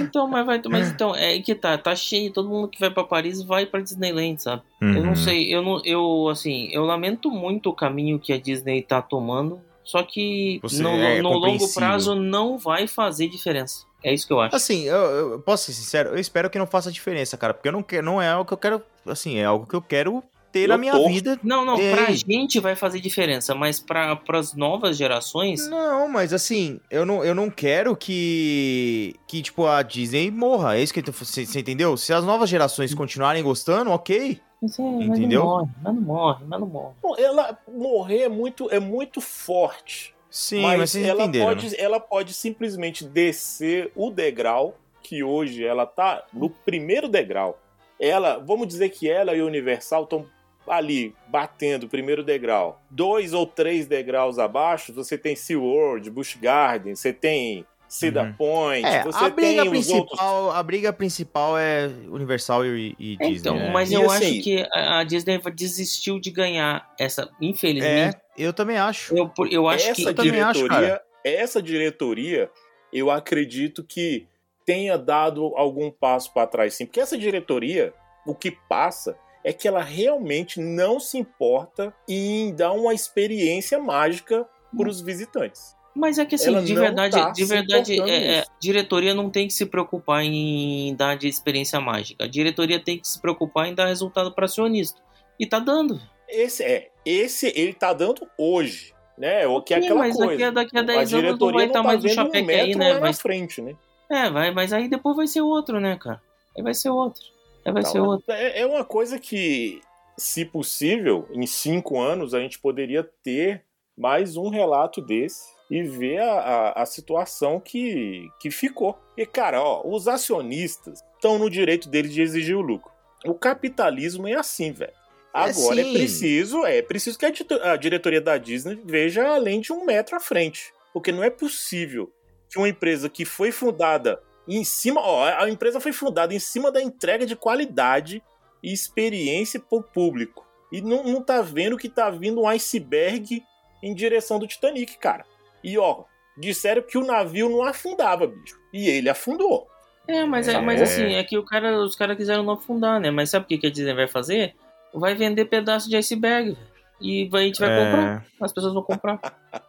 [0.00, 0.60] Então, mas vai.
[0.70, 1.76] Mas então, é que tá.
[1.78, 2.32] Tá cheio.
[2.32, 4.62] Todo mundo que vai pra Paris vai pra Disneyland, sabe?
[4.80, 5.06] Eu Uhum.
[5.06, 5.80] não sei, eu não.
[5.84, 9.60] Eu, assim, eu lamento muito o caminho que a Disney tá tomando.
[9.88, 13.86] Só que Você- no, é no longo prazo não vai fazer diferença.
[14.04, 14.54] É isso que eu acho.
[14.54, 14.96] Assim, eu,
[15.32, 18.04] eu posso ser sincero, eu espero que não faça diferença, cara, porque eu não quero,
[18.04, 20.22] não é algo que eu quero, assim, é algo que eu quero
[20.52, 21.08] ter Eu na minha torço.
[21.08, 21.40] vida.
[21.42, 21.90] Não, não, Ei.
[21.94, 25.66] pra gente vai fazer diferença, mas pra, pras novas gerações.
[25.68, 30.76] Não, mas assim, eu não, eu não quero que que tipo a Disney morra.
[30.76, 31.96] É isso que eu tô- você, você entendeu?
[31.96, 34.38] Se as novas gerações continuarem gostando, OK.
[34.60, 35.40] Mas, é, mas Entendeu?
[35.40, 36.94] não morre, mas não morre, mas não morre.
[37.00, 40.14] Bom, ela morrer é muito, é muito forte.
[40.30, 41.48] Sim, mas, mas vocês ela entenderam.
[41.48, 41.54] né?
[41.54, 47.58] pode, ela pode simplesmente descer o degrau que hoje ela tá no primeiro degrau.
[47.98, 50.26] Ela, vamos dizer que ela e a Universal estão
[50.66, 52.80] ali batendo o primeiro degrau.
[52.90, 58.32] Dois ou três degraus abaixo, você tem SeaWorld, Busch Garden, você tem Cedar Uhum.
[58.34, 62.94] Point, É, você a briga tem os outros principal, a briga principal é Universal e,
[62.98, 63.70] e Disney, Então, né?
[63.72, 68.18] mas E eu assim- acho que a Disney desistiu de ganhar essa, é, infelizmente.
[68.36, 69.16] eu também acho.
[69.16, 72.50] Eu, eu acho essa que eu também acho, diretoria, essa diretoria,
[72.92, 74.26] eu acredito que
[74.66, 76.84] tenha dado algum passo para trás, sim.
[76.84, 77.94] Porque essa diretoria,
[78.26, 84.46] o que passa é que ela realmente não se importa em dar uma experiência mágica
[84.76, 85.74] para os visitantes.
[85.98, 89.52] Mas é que assim, de verdade, tá de verdade, é, é, diretoria não tem que
[89.52, 92.22] se preocupar em dar de experiência mágica.
[92.24, 95.02] A diretoria tem que se preocupar em dar resultado para acionista.
[95.40, 96.00] E tá dando.
[96.28, 99.44] Esse é, esse ele tá dando hoje, né?
[99.48, 100.30] O que é Sim, aquela mas coisa.
[100.30, 102.46] daqui a- daqui a 10 a anos não vai não tá tá mais o Chapec
[102.46, 102.94] um aí, né?
[102.94, 103.74] Vai- na frente, né?
[104.08, 106.22] É, vai, mas aí depois vai ser outro, né, cara?
[106.56, 107.22] Aí vai ser outro.
[107.66, 108.32] Aí vai Então, ser outro.
[108.32, 109.80] É, é uma coisa que,
[110.16, 113.64] se possível, em cinco anos a gente poderia ter
[113.96, 118.98] mais um relato desse e ver a, a, a situação que, que ficou.
[119.16, 122.90] E, cara, ó, os acionistas estão no direito deles de exigir o lucro.
[123.24, 124.92] O capitalismo é assim, velho.
[125.32, 125.92] Agora é, sim.
[125.92, 130.20] preciso, é preciso que a, a diretoria da Disney veja além de um metro à
[130.20, 130.72] frente.
[130.92, 132.10] Porque não é possível
[132.48, 136.72] que uma empresa que foi fundada em cima, ó, a empresa foi fundada em cima
[136.72, 138.22] da entrega de qualidade
[138.62, 140.46] e experiência pro público.
[140.72, 143.42] E não, não tá vendo que tá vindo um iceberg
[143.82, 145.26] em direção do Titanic, cara.
[145.68, 146.04] E ó,
[146.36, 148.58] disseram que o navio não afundava, bicho.
[148.72, 149.66] E ele afundou.
[150.06, 150.60] É, mas, é, É.
[150.60, 153.10] mas assim, é que o cara, os caras quiseram não afundar, né?
[153.10, 154.54] Mas sabe o que, que a Disney vai fazer?
[154.94, 156.56] Vai vender pedaço de iceberg.
[157.00, 157.84] E vai- a gente vai É.
[157.84, 158.26] comprar.
[158.40, 159.20] As pessoas vão comprar.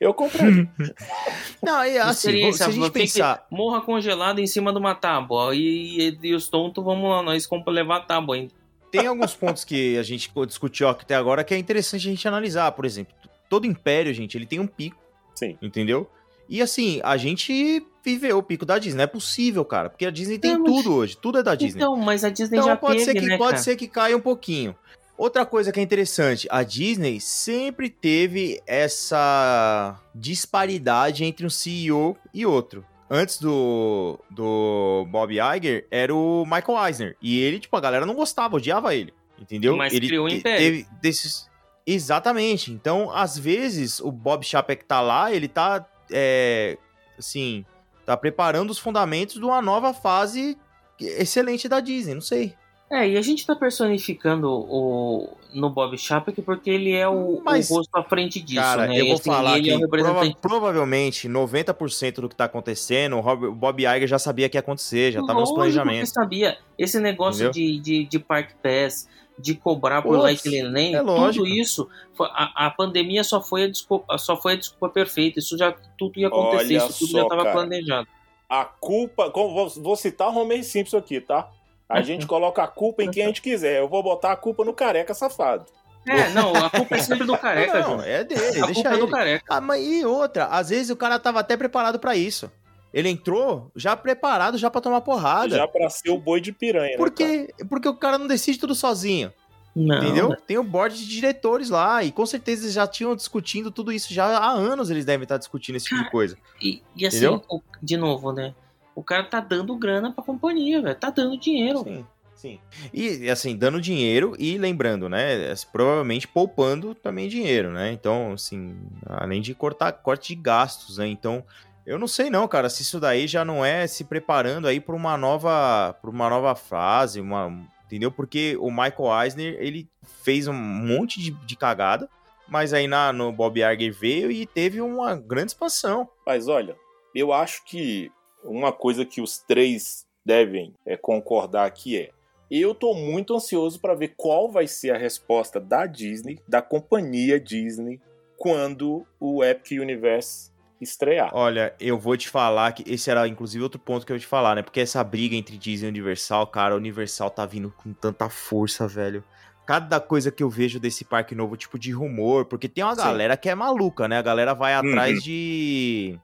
[0.00, 0.68] Eu compraria.
[1.62, 3.46] Não, e assim, se a gente pensar.
[3.50, 5.54] Morra congelado em cima de uma tábua.
[5.54, 8.52] E, e, e os tontos, vamos lá, nós compra levar a tábua ainda.
[8.90, 12.26] Tem alguns pontos que a gente discutiu aqui até agora que é interessante a gente
[12.28, 12.70] analisar.
[12.72, 13.12] Por exemplo,
[13.48, 14.96] todo império, gente, ele tem um pico,
[15.34, 15.58] Sim.
[15.60, 16.08] entendeu?
[16.48, 18.98] E assim, a gente viveu o pico da Disney.
[18.98, 19.88] Não é possível, cara.
[19.88, 21.16] Porque a Disney tem Não, tudo hoje.
[21.16, 21.80] Tudo é da Disney.
[21.80, 23.62] Então, mas a Disney Então já pode, teve, ser que, né, pode cara?
[23.62, 24.76] ser que caia um pouquinho.
[25.16, 32.44] Outra coisa que é interessante, a Disney sempre teve essa disparidade entre um CEO e
[32.44, 32.84] outro.
[33.08, 37.16] Antes do, do Bob Iger, era o Michael Eisner.
[37.22, 39.14] E ele, tipo, a galera não gostava, odiava ele.
[39.40, 39.76] Entendeu?
[39.76, 40.58] Mas ele criou um império.
[40.58, 41.48] teve desses.
[41.86, 42.72] Exatamente.
[42.72, 45.84] Então, às vezes, o Bob Chapek tá lá, ele tá.
[46.10, 46.78] é,
[47.18, 47.64] assim.
[48.06, 50.58] Tá preparando os fundamentos de uma nova fase
[51.00, 52.12] excelente da Disney.
[52.14, 52.54] Não sei.
[52.90, 57.70] É, e a gente tá personificando o, no Bob Chapek porque ele é o, Mas,
[57.70, 59.00] o rosto à frente disso, Cara, né?
[59.00, 60.36] eu vou assim, falar que é representante.
[60.38, 65.12] prova- provavelmente 90% do que tá acontecendo, o Bob Iger já sabia que ia acontecer,
[65.12, 66.10] já tava nos Lógico planejamentos.
[66.10, 66.58] que sabia.
[66.78, 71.44] Esse negócio de, de, de Park Pass, de cobrar por Putz, like é lógico.
[71.44, 71.88] tudo isso,
[72.20, 75.38] a, a pandemia só foi a, desculpa, só foi a desculpa perfeita.
[75.40, 77.54] Isso já tudo ia acontecer, Olha isso tudo só, já tava cara.
[77.54, 78.08] planejado.
[78.48, 79.30] A culpa.
[79.30, 81.48] como- Vou, vou citar o Homer Simpson aqui, tá?
[81.88, 83.80] A gente coloca a culpa em quem a gente quiser.
[83.80, 85.64] Eu vou botar a culpa no careca safado.
[86.06, 88.02] É, não, a culpa é sempre do careca, não, João.
[88.02, 89.00] é dele, A deixa culpa é ele.
[89.00, 89.44] do careca.
[89.48, 92.52] Ah, mas e outra, às vezes o cara tava até preparado pra isso.
[92.94, 95.56] Ele entrou já preparado já pra tomar porrada.
[95.56, 96.96] Já pra ser o boi de piranha, né?
[96.96, 96.98] cara?
[96.98, 99.32] Porque, porque o cara não decide tudo sozinho,
[99.74, 100.36] Não, entendeu?
[100.46, 104.14] Tem o board de diretores lá, e com certeza eles já tinham discutindo tudo isso.
[104.14, 106.38] Já há anos eles devem estar discutindo esse tipo de coisa.
[106.62, 108.54] E, e assim, o- de novo, né?
[108.94, 110.94] O cara tá dando grana pra companhia, velho.
[110.94, 111.82] Tá dando dinheiro.
[111.82, 112.60] Sim, sim.
[112.92, 115.50] E assim, dando dinheiro e lembrando, né?
[115.50, 117.90] assim, Provavelmente poupando também dinheiro, né?
[117.90, 121.08] Então, assim, além de cortar corte de gastos, né?
[121.08, 121.42] Então,
[121.86, 124.94] eu não sei não, cara, se isso daí já não é se preparando aí para
[124.94, 127.52] uma nova, para uma nova fase, uma,
[127.84, 128.10] entendeu?
[128.10, 129.88] Porque o Michael Eisner, ele
[130.22, 132.08] fez um monte de, de cagada,
[132.48, 136.08] mas aí na, no Bob Iger veio e teve uma grande expansão.
[136.26, 136.76] Mas olha,
[137.14, 138.10] eu acho que
[138.42, 142.10] uma coisa que os três devem é, concordar aqui é.
[142.50, 147.40] Eu tô muito ansioso para ver qual vai ser a resposta da Disney, da companhia
[147.40, 148.00] Disney,
[148.36, 150.50] quando o Epic Universe
[150.84, 151.30] estrear.
[151.32, 154.26] Olha, eu vou te falar que esse era inclusive outro ponto que eu ia te
[154.26, 154.62] falar, né?
[154.62, 158.86] Porque essa briga entre Disney e Universal, cara, a Universal tá vindo com tanta força,
[158.86, 159.22] velho.
[159.66, 163.00] Cada coisa que eu vejo desse parque novo, tipo de rumor, porque tem uma Sim.
[163.02, 164.18] galera que é maluca, né?
[164.18, 164.90] A galera vai Uhum.
[164.90, 166.18] atrás de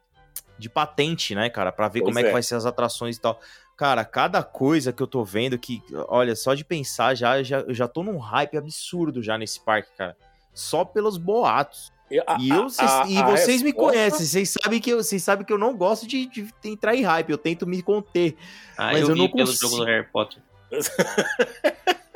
[0.58, 2.32] de patente, né, cara, Pra ver Pois como é que é.
[2.32, 3.40] vai ser as atrações e tal.
[3.78, 7.72] Cara, cada coisa que eu tô vendo que, olha, só de pensar já já eu
[7.72, 10.14] já tô num hype absurdo já nesse parque, cara.
[10.52, 11.90] Só pelos boatos.
[12.10, 14.80] Eu- a- E, eu, a- vocês, a- e a vocês me resposta- conhecem, vocês sabem
[14.80, 17.66] que eu, vocês sabem que eu não gosto de, de entrar em hype, eu tento
[17.66, 18.36] me conter.
[18.76, 19.70] Ah, Mas eu, eu não pelo consigo.
[19.70, 20.42] jogo do Harry Potter.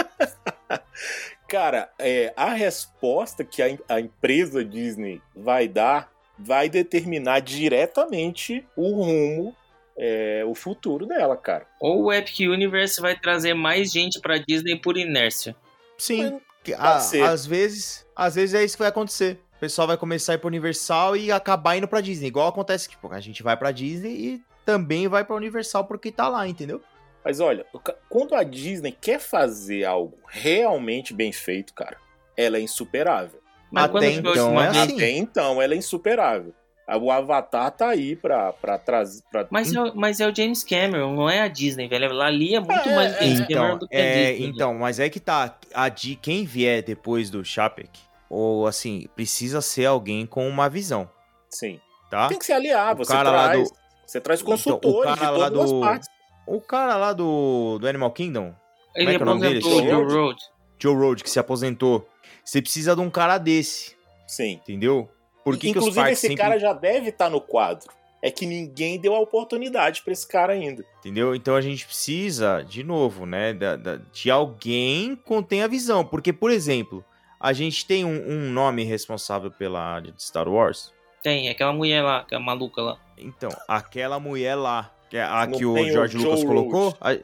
[1.48, 8.90] Cara, é, a resposta que a, a empresa Disney vai dar vai determinar diretamente o
[9.04, 9.54] rumo,
[9.96, 11.64] é, o futuro dela, cara.
[11.80, 15.54] Ou o Epic Universe vai trazer mais gente pra Disney por inércia.
[15.96, 16.40] Sim,
[16.76, 19.38] às vezes, às vezes é isso que vai acontecer.
[19.56, 22.28] O pessoal vai começar a ir pro Universal e acabar indo pra Disney.
[22.28, 26.10] Igual acontece que tipo, a gente vai pra Disney e também vai pra Universal porque
[26.10, 26.82] tá lá, entendeu?
[27.24, 27.64] Mas olha,
[28.08, 31.96] quando a Disney quer fazer algo realmente bem feito, cara,
[32.36, 33.40] ela é insuperável.
[33.70, 34.94] Mas Até então é assim.
[34.96, 36.52] Até então, ela é insuperável.
[37.00, 39.22] O Avatar tá aí pra, pra trazer.
[39.32, 39.46] Pra...
[39.50, 42.20] Mas, é, mas é o James Cameron, não é a Disney, velho.
[42.20, 44.48] Ali é muito É, mais o James é, Cameron Então, do que a é, Disney.
[44.48, 45.58] então, mas é que tá.
[45.72, 47.88] A de quem vier depois do Chapek,
[48.34, 51.08] ou assim, precisa ser alguém com uma visão,
[51.50, 51.80] Sim.
[52.10, 52.28] tá?
[52.28, 52.94] Tem que se aliar.
[52.94, 53.76] O Você cara lá traz, do-
[54.06, 56.08] você traz Então, o consultores cara de lá todas do- as partes.
[56.46, 58.54] O cara lá do, do Animal Kingdom,
[58.94, 59.60] Ele Como é que é o nome dele?
[59.60, 60.40] Joe Joe Road.
[60.78, 62.06] Joe Road, que se aposentou.
[62.44, 64.52] Você precisa de um cara desse, Sim.
[64.62, 65.08] entendeu?
[65.42, 66.36] Por que, que os Inclusive, esse sempre...
[66.36, 67.88] cara já deve estar no quadro.
[68.22, 70.82] É que ninguém deu a oportunidade pra esse cara ainda.
[71.00, 71.34] Entendeu?
[71.34, 76.04] Então a gente precisa, de novo, né, da- da- de alguém que tenha visão.
[76.04, 77.04] Porque, por exemplo,
[77.44, 80.92] a gente tem um, um nome responsável pela área de Star Wars.
[81.22, 82.96] Tem, aquela mulher lá, que é maluca lá.
[83.18, 86.46] Então, aquela mulher lá, que é a Não que o o George Joe Lucas Road.
[86.46, 87.16] colocou, a- a-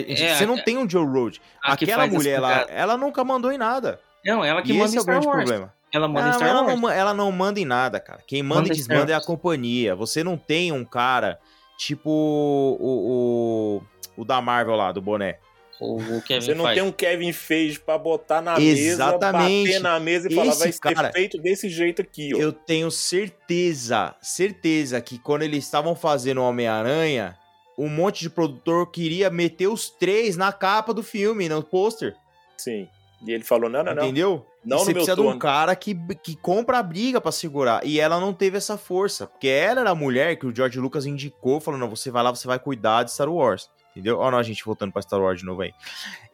[0.00, 0.02] É,
[0.36, 1.40] você a- não tem um Joe Road.
[1.62, 4.00] a que Aquela mulher lá, ela nunca mandou em nada.
[4.24, 5.44] Não, ela que e manda esse em é o Star grande Wars.
[5.44, 5.74] problema.
[5.92, 6.80] Ela manda em Não, Star ela, Wars.
[6.80, 8.20] não, ela não manda em nada, cara.
[8.26, 9.94] Quem manda, Manda e desmanda é a companhia.
[9.94, 11.38] Você não tem um cara
[11.78, 13.80] tipo o,
[14.16, 15.38] o, o da Marvel lá, do boné.
[15.80, 16.80] O, o Kevin Você não Feige.
[16.80, 19.64] tem um Kevin Feige pra botar na Exatamente.
[19.68, 22.38] mesa, bater na mesa e falar, Esse vai ser cara- feito desse jeito aqui, ó.
[22.38, 27.36] Eu tenho certeza, certeza que quando eles estavam fazendo o Homem-Aranha,
[27.76, 32.14] um monte de produtor queria meter os três na capa do filme, no pôster.
[32.56, 32.86] Sim.
[33.26, 34.02] E ele falou, não, não, não.
[34.04, 34.46] Entendeu?
[34.64, 37.84] Não você precisa de um cara que, que compra a briga pra segurar.
[37.84, 39.26] E ela não teve essa força.
[39.26, 42.30] Porque ela era a mulher que o George Lucas indicou, falou: não, você vai lá,
[42.30, 43.68] você vai cuidar de Star Wars.
[43.92, 44.18] Entendeu?
[44.18, 45.72] Ó, a gente voltando pra Star Wars de novo aí.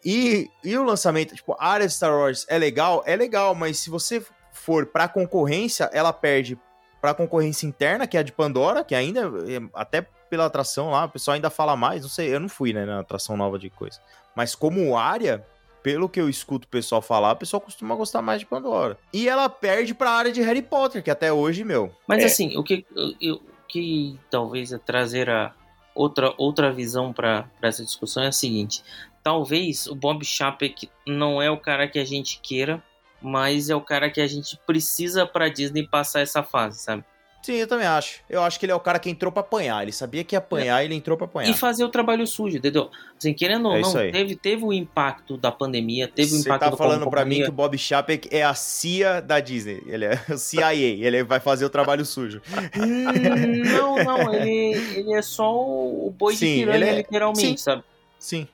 [0.04, 3.02] E, e o lançamento, tipo, a área de Star Wars é legal?
[3.04, 6.58] É legal, mas se você for pra concorrência, ela perde
[7.00, 11.04] pra concorrência interna, que é a de Pandora, que ainda, é, até pela atração lá,
[11.04, 12.02] o pessoal ainda fala mais.
[12.02, 13.98] Não sei, eu não fui, né, na atração nova de coisa.
[14.36, 15.44] Mas como área,
[15.82, 18.98] pelo que eu escuto o pessoal falar, o pessoal costuma gostar mais de Pandora.
[19.12, 21.90] E ela perde pra área de Harry Potter, que até hoje, meu.
[22.06, 22.26] Mas É.
[22.26, 25.54] assim, o que, o- o que talvez é trazer a
[25.98, 28.82] outra, outra visão para essa discussão é a seguinte:
[29.22, 32.82] talvez o Bob Chapek não é o cara que a gente queira,
[33.20, 37.04] mas é o cara que a gente precisa para Disney passar essa fase, sabe?
[37.40, 38.20] Sim, eu também acho.
[38.28, 39.82] Eu acho que ele é o cara que entrou pra apanhar.
[39.82, 41.48] Ele sabia que ia apanhar e ele entrou pra apanhar.
[41.48, 42.90] E fazer o trabalho sujo, entendeu?
[43.16, 46.64] Assim, querendo ou É não, teve, teve o impacto da pandemia, teve o Você impacto
[46.64, 49.82] tá do falando pra mim que o Bob Chapek é a CIA da Disney.
[49.86, 50.74] Ele é o CIA.
[50.74, 52.42] ele vai fazer o trabalho sujo.
[52.76, 57.46] Hum, não, não, ele, ele é só o boi Sim, de piranha, ele é- literalmente,
[57.48, 57.56] sim.
[57.56, 57.82] sabe?
[58.18, 58.46] Sim.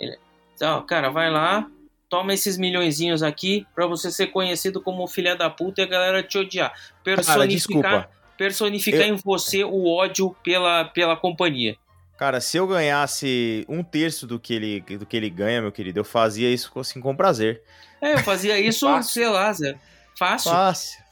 [0.54, 1.66] Então, cara, vai lá,
[2.08, 6.22] toma esses milhõezinhos aqui pra você ser conhecido como filha da puta e a galera
[6.22, 6.70] te odiar.
[6.70, 8.08] Cara, Personificar, desculpa.
[8.36, 11.76] Personificar Eu- em você o ódio pela, pela companhia.
[12.16, 15.98] Cara, se eu ganhasse um terço do que ele, do que ele ganha, meu querido,
[16.00, 17.62] eu fazia isso assim com prazer.
[18.00, 19.74] É, eu fazia isso, sei lá, Zé.
[20.16, 20.52] Fácil.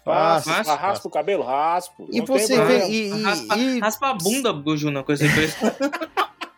[0.04, 2.08] Fácil, raspa o cabelo, raspo.
[2.10, 2.86] E você vê.
[2.88, 5.56] E, e- Raspa, e- raspa a bunda, Bujuna, com esse preço.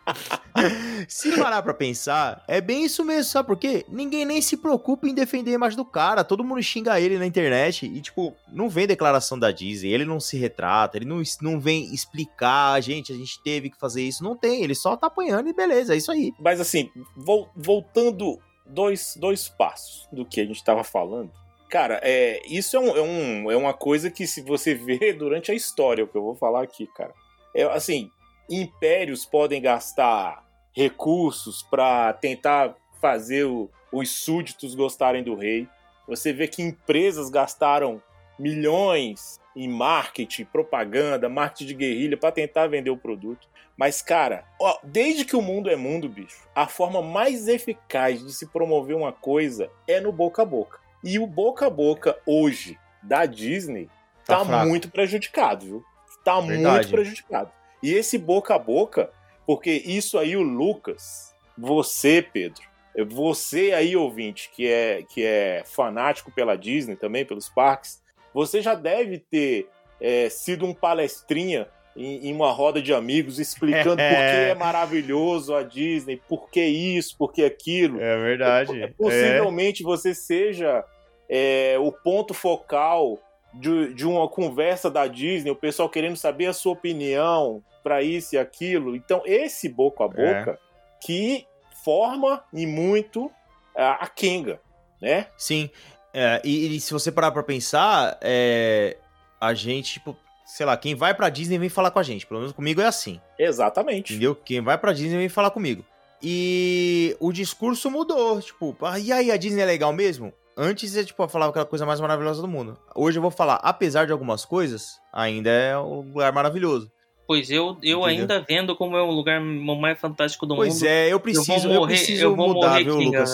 [1.09, 3.85] Se parar pra pensar, é bem isso mesmo, sabe por quê?
[3.89, 7.87] Ninguém nem se preocupa em defender imagem do cara, todo mundo xinga ele na internet
[7.87, 11.93] e, tipo, não vem declaração da Disney, ele não se retrata, ele não, não vem
[11.93, 15.53] explicar, gente, a gente teve que fazer isso, não tem, ele só tá apanhando e
[15.53, 16.33] beleza, é isso aí.
[16.39, 21.31] Mas assim, vol- voltando dois, dois passos do que a gente tava falando.
[21.69, 25.51] Cara, é, isso é, um, é, um- é uma coisa que se você vê durante
[25.51, 27.13] a história, o que eu vou falar aqui, cara.
[27.55, 28.11] É, assim,
[28.49, 35.69] impérios podem gastar recursos pra tentar fazer o- os súditos gostarem do rei.
[36.09, 38.03] Você vê que empresas gastaram
[38.39, 43.49] milhões em marketing, propaganda, marketing de guerrilha pra tentar vender o produto.
[43.77, 48.33] Mas, cara, ó, desde que o mundo é mundo, bicho, a forma mais eficaz de
[48.33, 50.79] se promover uma coisa é no boca a boca.
[51.03, 53.89] E o boca a boca hoje da Disney
[54.27, 55.85] Tá tá, muito prejudicado, viu?
[56.25, 56.89] Tá muito Verdade.
[56.91, 57.53] prejudicado.
[57.85, 59.11] E esse boca a boca,
[59.47, 62.63] porque isso aí o Lucas, você, Pedro,
[63.11, 68.75] você aí ouvinte que é que é fanático pela Disney também pelos parques, você já
[68.75, 69.69] deve ter
[70.01, 75.55] é, sido um palestrinha em, em uma roda de amigos explicando por que é maravilhoso
[75.55, 78.01] a Disney, por que isso, por que aquilo.
[78.01, 78.95] É verdade.
[78.97, 80.83] Possivelmente você seja
[81.29, 83.19] é, o ponto focal
[83.53, 88.35] de, de uma conversa da Disney, o pessoal querendo saber a sua opinião para isso
[88.35, 88.97] e aquilo.
[88.97, 90.59] Então, esse boca a boca
[91.01, 91.47] que
[91.85, 93.31] forma e muito
[93.77, 94.59] a, a Kenga,
[95.01, 95.27] né?
[95.37, 95.71] Sim.
[96.13, 98.97] É, e, e se você parar pra pensar, é,
[99.41, 100.17] a gente, tipo,
[100.47, 102.27] sei lá, quem vai pra Disney vem falar com a gente.
[102.27, 103.21] Pelo menos comigo é assim.
[103.39, 104.15] Exatamente.
[104.15, 104.35] Entendeu?
[104.35, 105.85] Quem vai pra Disney vem falar comigo.
[106.23, 108.41] E o discurso mudou.
[108.41, 110.33] Tipo, ah, e aí, a Disney é legal mesmo?
[110.57, 112.79] Antes eu, tipo, eu falava aquela coisa mais maravilhosa do mundo.
[112.95, 116.91] Hoje eu vou falar, apesar de algumas coisas, ainda é um lugar maravilhoso.
[117.27, 118.05] Pois eu, eu Entendeu?
[118.05, 120.87] ainda vendo como é o lugar mais fantástico do Pois mundo.
[120.87, 123.33] é, eu eu preciso, eu, morrer, preciso eu vou mudar, morrer viu, Lucas?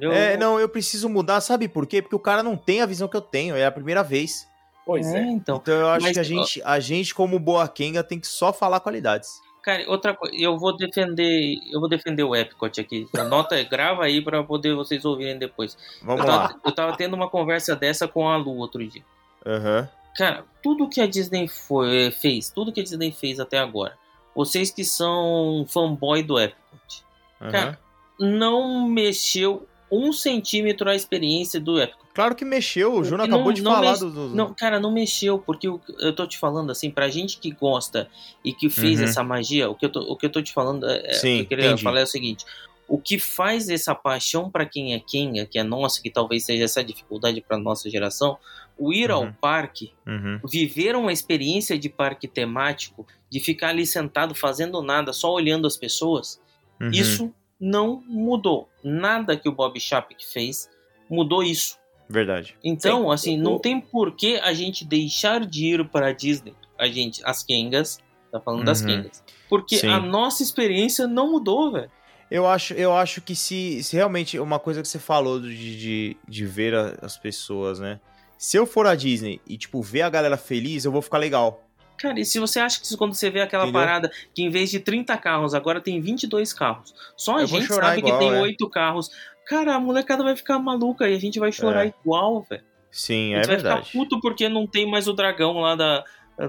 [0.00, 2.00] Eu- É, não, eu preciso mudar, sabe por quê?
[2.00, 4.46] Porque o cara não tem a visão que eu tenho, é a primeira vez.
[4.86, 5.22] Pois é, é.
[5.22, 5.56] então.
[5.56, 8.52] Então eu acho Mas, que a gente, a gente, como boa Kenga, tem que só
[8.52, 9.30] falar qualidades.
[9.62, 13.08] Cara, outra coisa, eu vou defender, eu vou defender o Epcot aqui.
[13.16, 15.76] Anota, grava aí pra poder vocês ouvirem depois.
[16.02, 16.48] Vamos eu, lá.
[16.48, 19.02] tava, eu tava tendo uma conversa dessa com a Lu outro dia.
[19.46, 19.88] Aham.
[20.16, 23.96] Cara, tudo que a Disney foi, fez, tudo que a Disney fez até agora,
[24.34, 27.04] vocês que são fanboy do Epcot,
[27.40, 27.50] aham.
[27.50, 27.80] Cara,
[28.18, 32.02] não mexeu um centímetro a experiência do Epcot.
[32.14, 34.92] Claro que mexeu, o Juno Não- acabou de não falar mex- do, Não, cara, não
[34.92, 38.08] mexeu, porque o- eu tô te falando assim, pra gente que gosta
[38.44, 39.04] e que fez Uhum.
[39.06, 41.34] essa magia, o que eu tô, o que eu tô te falando, é, é- Sim,
[41.34, 42.44] o que eu queria falar é o seguinte:
[42.86, 46.62] o que faz essa paixão pra quem é Kenga, que é nossa, que talvez seja
[46.64, 48.38] essa dificuldade pra nossa geração,
[48.78, 49.32] o ir ao Uhum.
[49.32, 50.40] parque, Uhum.
[50.48, 55.76] viver uma experiência de parque temático, de ficar ali sentado fazendo nada, só olhando as
[55.76, 56.40] pessoas,
[56.80, 56.90] Uhum.
[56.90, 58.68] isso não mudou.
[58.82, 60.68] Nada que o Bob Chapek fez
[61.08, 61.78] mudou isso.
[62.08, 62.56] Verdade.
[62.62, 66.54] Então, Sim, assim, não tem por que a gente deixar de ir para a Disney.
[66.78, 67.98] A gente, as Kengas,
[68.30, 68.86] tá falando das Uhum.
[68.88, 69.24] Kengas.
[69.48, 69.88] Porque Sim.
[69.88, 71.90] a nossa experiência não mudou, velho.
[72.30, 76.16] Eu acho, eu acho que se, se realmente uma coisa que você falou de, de,
[76.26, 78.00] de ver a- as pessoas, né?
[78.44, 81.64] Se eu for à Disney e, tipo, ver a galera feliz, eu vou ficar legal.
[81.96, 83.80] Cara, e se você acha que quando você vê aquela Entendeu?
[83.80, 86.94] parada que em vez de 30 carros, agora tem 22 carros.
[87.16, 88.40] Só a Eu gente chorar sabe igual, que tem é.
[88.42, 89.10] 8 carros.
[89.46, 91.94] Cara, a molecada vai ficar maluca e a gente vai chorar É.
[92.02, 92.62] igual, velho.
[92.90, 93.86] Sim, A é gente vai verdade.
[93.86, 96.04] ficar puto porque não tem mais o dragão lá da,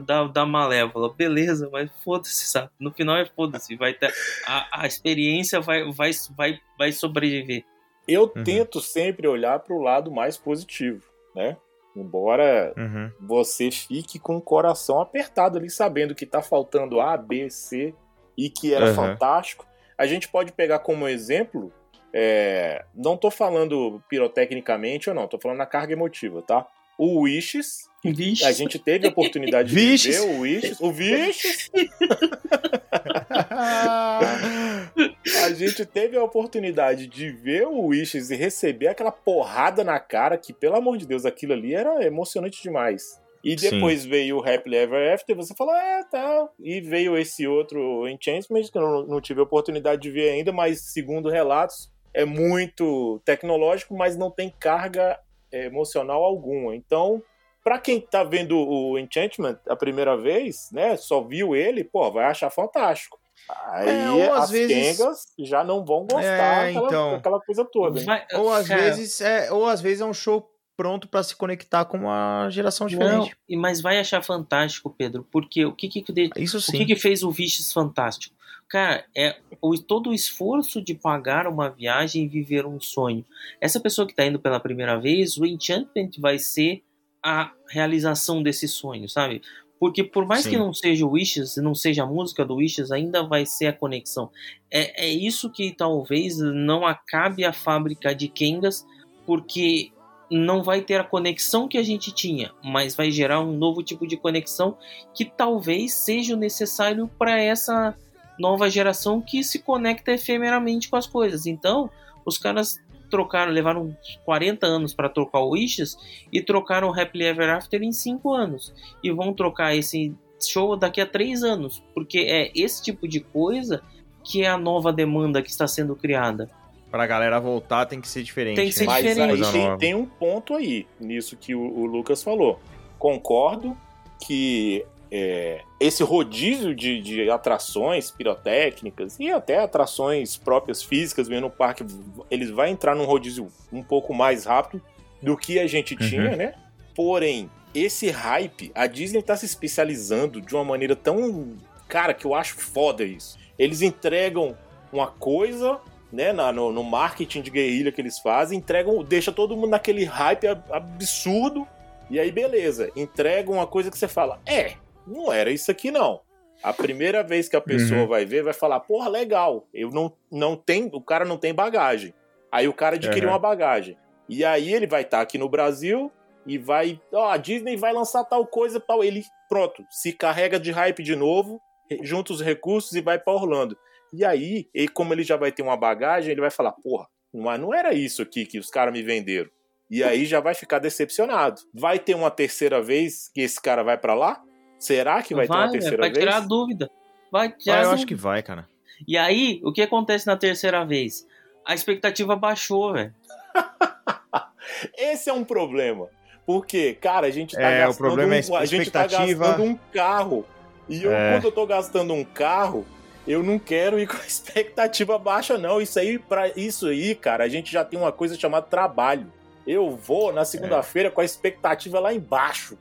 [0.06, 1.14] da, da Malévola.
[1.14, 2.70] Beleza, mas foda-se, sabe?
[2.80, 3.74] No final é foda-se.
[3.78, 4.14] Vai ter,
[4.46, 7.64] a, a experiência vai, vai, vai, vai sobreviver.
[8.08, 8.44] Eu Uhum.
[8.44, 11.02] tento sempre olhar para o lado mais positivo,
[11.34, 11.56] né?
[11.96, 13.12] Embora Uhum.
[13.22, 17.94] você fique com o coração apertado ali, sabendo que tá faltando A, B, C
[18.38, 18.96] e que era Aham.
[18.96, 19.66] fantástico.
[19.98, 21.72] A gente pode pegar como exemplo,
[22.14, 26.68] é, não tô falando pirotecnicamente ou não, tô falando na carga emotiva, tá?
[26.98, 28.44] O Wishes, Vixe.
[28.46, 30.12] a gente teve a oportunidade de Vixe.
[30.12, 31.70] ver o Wishes, o Wishes,
[35.46, 40.38] a gente teve a oportunidade de ver o Wishes e receber aquela porrada na cara
[40.38, 43.22] que, pelo amor de Deus, aquilo ali era emocionante demais.
[43.44, 43.70] E Sim.
[43.70, 46.50] depois veio o Happily Ever After, você falou, é, tá.
[46.60, 50.52] E veio esse outro Enchantment, que eu não, não tive a oportunidade de ver ainda,
[50.52, 55.20] mas segundo relatos, é muito tecnológico, mas não tem carga
[55.52, 56.76] é, emocional alguma.
[56.76, 57.22] Então,
[57.64, 62.26] pra quem tá vendo o Enchantment a primeira vez, né, só viu ele, pô, vai
[62.26, 63.20] achar fantástico.
[63.68, 67.12] Aí É, ou às as vezes- Kengas já não vão gostar É, daquela, então.
[67.14, 68.02] daquela coisa toda.
[68.04, 71.36] Vai- Ou às cara, vezes é, ou às vezes é um show pronto pra se
[71.36, 73.36] conectar com uma geração diferente.
[73.48, 76.04] e- mas vai achar fantástico, Pedro, porque o que que,
[76.38, 76.80] Isso o sim.
[76.80, 78.36] que, que fez o Viches fantástico?
[78.68, 83.24] Cara, é o, todo o esforço de pagar uma viagem e viver um sonho.
[83.62, 86.82] Essa pessoa que está indo pela primeira vez, o Enchantment vai ser
[87.24, 89.42] a realização desse sonho, sabe?
[89.86, 90.50] Porque por mais Sim.
[90.50, 93.72] que não seja o Wishes, não seja a música do Wishes, ainda vai ser a
[93.72, 94.32] conexão.
[94.72, 98.84] É, é isso que talvez não acabe a fábrica de Kengas,
[99.28, 99.92] porque
[100.32, 104.08] não vai ter a conexão que a gente tinha, mas vai gerar um novo tipo
[104.08, 104.76] de conexão
[105.14, 107.96] que talvez seja o necessário para essa
[108.40, 111.46] nova geração que se conecta efemeramente com as coisas.
[111.46, 111.92] Então,
[112.26, 112.80] os caras
[113.16, 115.98] trocaram, levaram uns 40 anos para trocar o Wishes
[116.32, 118.74] e trocaram o Happily Ever After em 5 anos.
[119.02, 120.14] E vão trocar esse
[120.46, 123.82] show daqui a 3 anos, porque é esse tipo de coisa
[124.22, 126.50] que é a nova demanda que está sendo criada.
[126.92, 128.58] Pra galera voltar tem que ser diferente.
[128.58, 128.92] Tem que ser né?
[128.92, 129.44] Mas diferente.
[129.46, 132.60] aí tem, tem um ponto aí, nisso que o, o Lucas falou.
[133.00, 133.78] Concordo
[134.26, 141.50] que é, esse rodízio de, de atrações pirotécnicas e até atrações próprias físicas mesmo no
[141.50, 141.86] parque,
[142.30, 144.82] eles vai entrar num rodízio um pouco mais rápido
[145.22, 146.10] do que a gente Uhum.
[146.10, 146.54] tinha, né?
[146.96, 151.56] Porém, esse hype, a Disney tá se especializando de uma maneira tão.
[151.88, 153.38] Cara, que eu acho foda isso.
[153.60, 154.58] Eles entregam
[154.92, 155.80] uma coisa,
[156.12, 160.04] né, na- no, no marketing de guerrilha que eles fazem, entregam, deixa todo mundo naquele
[160.06, 161.68] hype ab- absurdo,
[162.10, 164.74] e aí beleza, entregam uma coisa que você fala, é,
[165.08, 166.22] não era isso aqui não.
[166.64, 168.08] A primeira vez que a pessoa Uhum.
[168.08, 172.14] vai ver, vai falar, porra, legal, eu não, não tem, o cara não tem bagagem.
[172.52, 173.34] Aí o cara adquiriu Uhum.
[173.36, 173.98] uma bagagem.
[174.28, 176.12] E aí ele vai estar aqui no Brasil
[176.46, 180.72] e vai, ó, a Disney vai lançar tal coisa, tal, ele, pronto, se carrega de
[180.72, 181.60] hype de novo,
[182.02, 183.78] junta os recursos e vai pra Orlando.
[184.14, 187.60] E aí, ele, como ele já vai ter uma bagagem, ele vai falar, porra, mas
[187.60, 189.50] não era isso aqui que os caras me venderam.
[189.92, 191.62] E aí já vai ficar decepcionado.
[191.74, 194.42] Vai ter uma terceira vez que esse cara vai pra lá?
[194.80, 196.20] Será que vai, ter uma terceira vai vez?
[196.20, 196.90] tirar a dúvida.
[197.32, 198.08] Vai tirar Ah, a eu acho dúvida.
[198.08, 198.68] que vai, cara.
[199.08, 201.28] E aí, o que acontece na terceira vez?
[201.66, 203.14] A expectativa baixou, velho.
[204.98, 206.08] Esse é um problema.
[206.46, 209.08] Porque, cara, a gente tá É, o gastando problema é um, a a gente tá
[209.08, 210.46] gastando um carro.
[210.88, 211.34] E eu, É.
[211.34, 212.86] quando eu tô gastando um carro,
[213.28, 215.82] eu não quero ir com a expectativa baixa, não.
[215.82, 219.32] Isso aí, para isso aí, cara, a gente já tem uma coisa chamada trabalho.
[219.66, 222.78] Eu vou na segunda-feira com a expectativa lá embaixo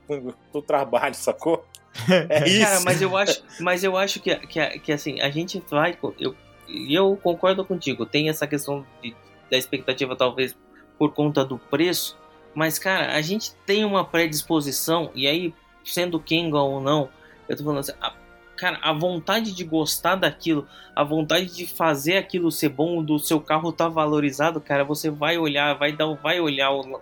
[0.53, 1.65] do trabalho, sacou?
[2.29, 2.59] É isso.
[2.65, 5.97] Cara, mas eu acho, mas eu acho que, que, que assim, a gente vai.
[6.19, 6.35] Eu,
[6.67, 8.05] e eu concordo contigo.
[8.05, 9.15] Tem essa questão de-
[9.49, 10.55] da expectativa, talvez,
[10.97, 12.17] por conta do preço.
[12.53, 17.09] Mas, cara, a gente tem uma predisposição, e aí, sendo Kenga ou não,
[17.49, 18.13] eu tô falando assim, a-
[18.55, 20.65] cara, a vontade de gostar daquilo,
[20.95, 25.37] a vontade de fazer aquilo ser bom, do seu carro tá valorizado, cara, você vai
[25.37, 27.01] olhar, vai dar, vai olhar o, o-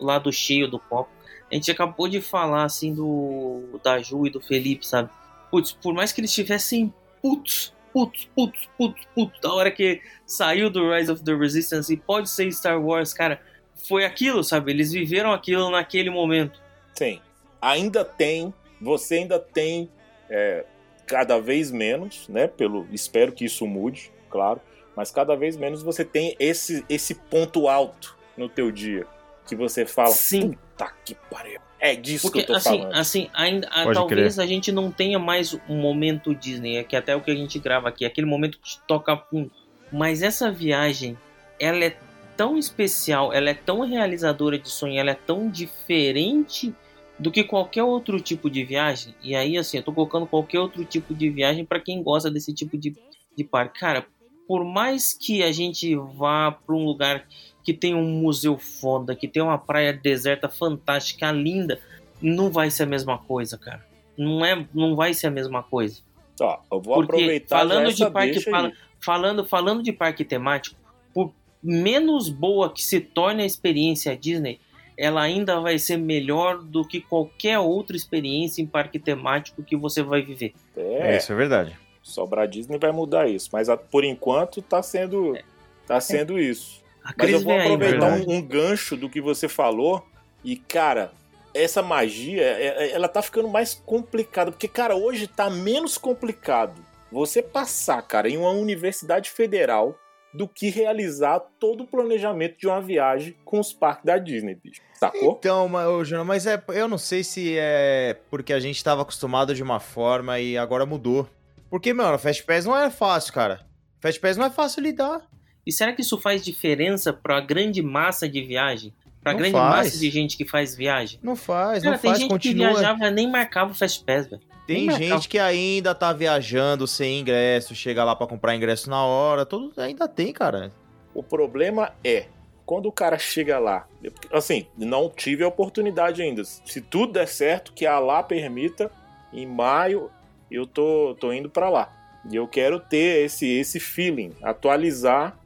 [0.00, 1.10] o lado cheio do copo.
[1.50, 5.10] A gente acabou de falar assim do da Ju e do Felipe, sabe?
[5.50, 10.70] Putz, por mais que eles estivessem putos, putos, putos, putos, putos, da hora que saiu
[10.70, 13.40] do Rise of the Resistance e pode ser Star Wars, cara,
[13.88, 14.70] foi aquilo, sabe?
[14.70, 16.60] Eles viveram aquilo naquele momento.
[16.94, 17.20] Sim.
[17.60, 19.90] Ainda tem, você ainda tem
[20.28, 20.64] é,
[21.06, 22.46] cada vez menos, né?
[22.46, 24.60] Pelo, espero que isso mude, claro.
[24.96, 29.06] Mas cada vez menos você tem esse, esse ponto alto no teu dia.
[29.46, 30.56] Que você fala, Sim.
[30.80, 31.60] Puta que pariu.
[31.78, 32.94] É disso Porque que eu tô assim, falando.
[32.94, 37.16] assim, ainda Pode talvez a gente não tenha mais um momento Disney, é que até
[37.16, 39.50] o que a gente grava aqui, aquele momento que toca fundo.
[39.90, 41.16] Mas essa viagem,
[41.58, 41.96] ela é
[42.36, 46.74] tão especial, ela é tão realizadora de sonho, ela é tão diferente
[47.18, 49.14] do que qualquer outro tipo de viagem.
[49.22, 52.52] E aí, assim, eu tô colocando qualquer outro tipo de viagem para quem gosta desse
[52.52, 52.94] tipo de,
[53.36, 53.80] de parque.
[53.80, 54.06] Cara,
[54.46, 57.24] por mais que a gente vá para um lugar
[57.64, 61.78] que tem um museu foda, que tem uma praia deserta fantástica, linda,
[62.20, 63.84] não vai ser a mesma coisa, cara.
[64.16, 66.00] Não é, não vai ser a mesma coisa.
[66.40, 68.74] Ó, eu vou Porque aproveitar falando de parque, fala- aí.
[69.00, 70.76] falando, falando de parque temático,
[71.14, 71.32] por
[71.62, 74.58] menos boa que se torne a experiência Disney,
[74.96, 80.02] ela ainda vai ser melhor do que qualquer outra experiência em parque temático que você
[80.02, 80.52] vai viver.
[80.76, 81.78] É, Isso é verdade.
[82.02, 83.48] sobrar Disney vai mudar isso.
[83.52, 85.38] Mas a- por enquanto tá sendo,
[85.86, 86.79] tá sendo isso.
[87.04, 88.28] A Mas eu vou aí, aproveitar velho.
[88.30, 90.06] um, um gancho do que você falou.
[90.44, 91.12] E, cara,
[91.54, 94.50] essa magia, é- é- ela tá ficando mais complicada.
[94.50, 99.98] Porque, cara, hoje tá menos complicado você passar, cara, em uma universidade federal
[100.32, 104.80] do que realizar todo o planejamento de uma viagem com os parques da Disney, bicho.
[104.94, 105.36] Sacou?
[105.40, 105.68] Então,
[106.04, 109.80] Júnior, mas é, eu não sei se é porque a gente tava acostumado de uma
[109.80, 111.28] forma e agora mudou.
[111.68, 113.66] Porque, mano, Fast Pass não é fácil, cara.
[114.00, 115.22] Fast Pass não é fácil lidar.
[115.66, 118.92] E será que isso faz diferença para a grande massa de viagem?
[119.22, 119.76] Para a Não grande faz.
[119.86, 121.18] massa de gente que faz viagem?
[121.22, 122.68] Não faz, Cara, não tem faz, gente que continua.
[122.70, 124.42] viajava e nem marcava o Fast Pass, velho.
[124.66, 125.28] Tem nem gente marcava.
[125.28, 130.08] que ainda tá viajando sem ingresso, chega lá pra comprar ingresso na hora, tudo ainda
[130.08, 130.72] tem, cara.
[131.12, 132.26] O problema é,
[132.64, 133.86] quando o cara chega lá,
[134.32, 136.42] assim, não tive a oportunidade ainda.
[136.44, 138.90] Se tudo der certo, que a lá permita,
[139.32, 140.10] em maio
[140.50, 141.92] eu tô, tô indo pra lá.
[142.30, 145.36] E eu quero ter esse, esse feeling, atualizar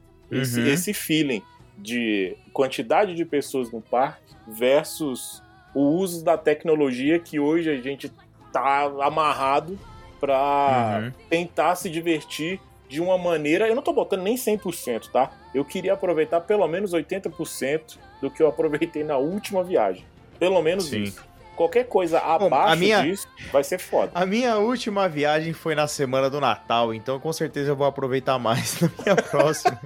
[0.41, 0.67] esse, Uhum.
[0.67, 1.41] esse feeling
[1.77, 5.41] de quantidade de pessoas no parque versus
[5.73, 8.11] o uso da tecnologia que hoje a gente
[8.53, 9.77] tá amarrado
[10.19, 11.11] pra Uhum.
[11.29, 13.67] tentar se divertir de uma maneira.
[13.67, 15.31] Eu não tô botando nem 100%, tá?
[15.53, 20.05] Eu queria aproveitar pelo menos 80% do que eu aproveitei na última viagem.
[20.39, 21.03] Pelo menos Sim.
[21.03, 21.23] isso.
[21.55, 24.11] Qualquer coisa Bom, abaixo a minha- disso vai ser foda.
[24.13, 28.37] A minha última viagem foi na semana do Natal, então com certeza eu vou aproveitar
[28.37, 29.79] mais na minha próxima.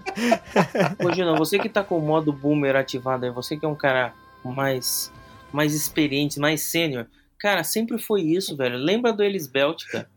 [1.06, 3.76] Ô, Gina, você que tá com o modo boomer ativado aí, você que é um
[3.76, 4.14] cara
[4.44, 5.12] mais,
[5.52, 7.06] mais experiente, mais sênior,
[7.40, 8.78] cara, sempre foi isso, velho.
[8.78, 10.10] Lembra do Elis Belt, cara?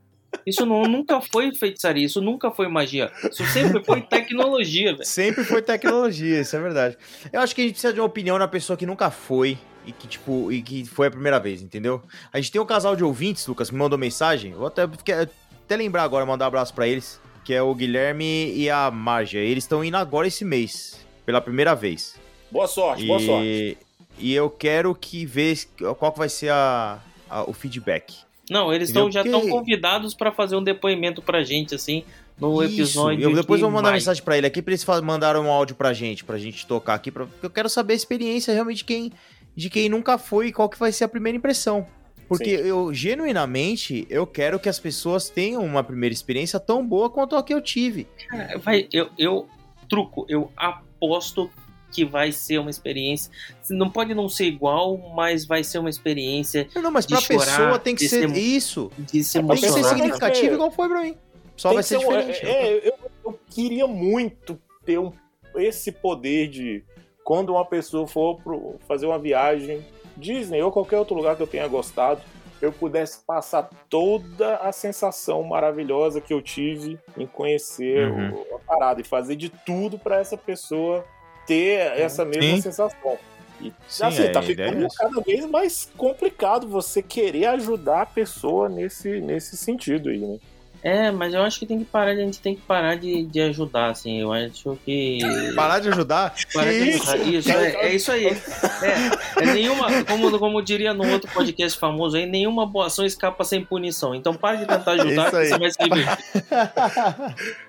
[0.46, 3.12] Isso não, nunca foi feitiçaria, isso nunca foi magia.
[3.30, 5.05] Isso sempre foi tecnologia, velho.
[5.05, 6.96] Sempre foi tecnologia, isso é verdade.
[7.30, 9.93] Eu acho que a gente precisa de uma opinião da pessoa que nunca foi e
[9.93, 12.03] que, tipo, e que foi a primeira vez, entendeu?
[12.33, 14.53] A gente tem um casal de ouvintes, Lucas, que me mandou mensagem.
[14.53, 17.20] Vou até, até lembrar agora, mandar um abraço pra eles.
[17.45, 19.39] Que é o Guilherme e a Marja.
[19.39, 22.14] Eles estão indo agora esse mês, pela primeira vez.
[22.51, 23.45] Boa sorte, boa sorte.
[23.45, 23.76] E,
[24.18, 25.59] e eu quero que ver
[25.99, 28.14] qual que vai ser a, a- o feedback.
[28.49, 32.05] Não, eles tão, já estão convidados pra fazer um depoimento pra gente, assim,
[32.39, 33.22] no Isso, episódio.
[33.24, 35.93] Eu depois que vou mandar mensagem pra ele aqui, pra eles mandaram um áudio pra
[35.93, 39.12] gente, pra gente tocar aqui, pra, porque eu quero saber a experiência realmente de quem,
[39.55, 41.86] de quem nunca foi e qual que vai ser a primeira impressão.
[42.28, 42.64] Porque Sim.
[42.64, 47.42] eu, genuinamente, eu quero que as pessoas tenham uma primeira experiência tão boa quanto a
[47.42, 48.07] que eu tive.
[48.28, 49.46] Cara, vai, eu, eu
[49.88, 51.50] truco, eu aposto
[51.90, 53.30] que vai ser uma experiência.
[53.68, 57.44] Não pode não ser igual, mas vai ser uma experiência Não, mas De pra chorar,
[57.44, 58.90] pessoa tem que ser ser- isso.
[58.98, 61.16] de se É, pra Tem que ser significativo igual foi pra mim.
[61.55, 62.46] Só Tem vai ser ser um- diferente.
[62.46, 62.94] é, eu,
[63.26, 65.12] eu queria muito ter um-
[65.57, 66.82] esse poder de
[67.25, 68.39] quando uma pessoa for
[68.87, 69.85] fazer uma viagem
[70.16, 72.20] Disney ou qualquer outro lugar que eu tenha gostado,
[72.61, 78.31] eu pudesse passar toda a sensação maravilhosa que eu tive em conhecer Uhum.
[78.51, 81.05] o- a parada e fazer de tudo pra essa pessoa
[81.47, 82.62] ter essa mesma Sim.
[82.62, 83.18] sensação.
[83.61, 88.03] E Sim, assim, tá a ideia ficando é cada vez mais complicado você querer ajudar
[88.03, 90.39] a pessoa nesse, nesse sentido aí, né?
[90.85, 93.41] É, mas eu acho que tem que parar, a gente tem que parar de, de
[93.41, 94.20] ajudar, assim.
[94.20, 95.20] Eu acho que.
[95.55, 96.35] Parar de ajudar?
[96.53, 97.11] Parar de isso?
[97.11, 97.28] ajudar.
[97.28, 98.26] Isso, é, é isso aí.
[98.26, 103.45] É, é nenhuma, como, como diria no outro podcast famoso aí, nenhuma boa ação escapa
[103.45, 104.12] sem punição.
[104.12, 105.49] Então para de tentar ajudar, Isso que aí.
[105.49, 106.18] você vai se divertir.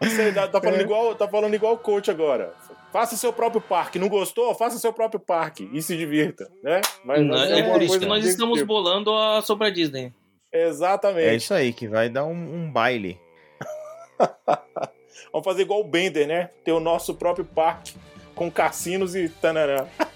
[0.01, 0.83] Você tá, tá falando É.
[0.83, 2.53] igual, tá falando igual o coach agora.
[2.91, 3.97] Faça seu próprio parque.
[3.97, 4.53] Não gostou?
[4.55, 6.79] Faça seu próprio parque e se divirta, né?
[7.03, 8.67] Mas Não, ser é alguma por isso que nós estamos tipo.
[8.67, 10.13] bolando a sobre a Disney.
[10.53, 11.27] Exatamente.
[11.27, 12.31] É isso aí, que vai dar um,
[12.65, 13.19] um baile.
[15.31, 16.49] Vamos fazer igual o Bender, né?
[16.63, 17.95] Ter o nosso próprio parque
[18.35, 19.85] com cassinos e tanarã.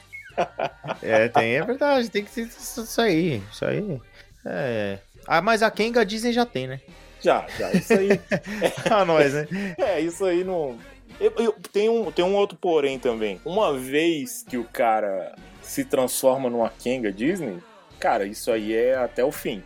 [1.02, 4.00] É, tem, é verdade, tem que ser isso aí, isso aí.
[4.46, 5.00] É.
[5.26, 6.80] Ah, mas a Kenga Disney já tem, né?
[7.20, 7.72] Já, já.
[7.72, 8.10] Isso aí.
[8.92, 9.48] A nós, né?
[9.80, 10.78] é, isso aí não.
[11.20, 13.42] Eu, eu- tem, um, tem um outro porém também.
[13.44, 15.34] Uma vez que o cara
[15.64, 17.58] se transforma numa Kenga Disney,
[18.00, 19.64] cara, isso aí é até o fim.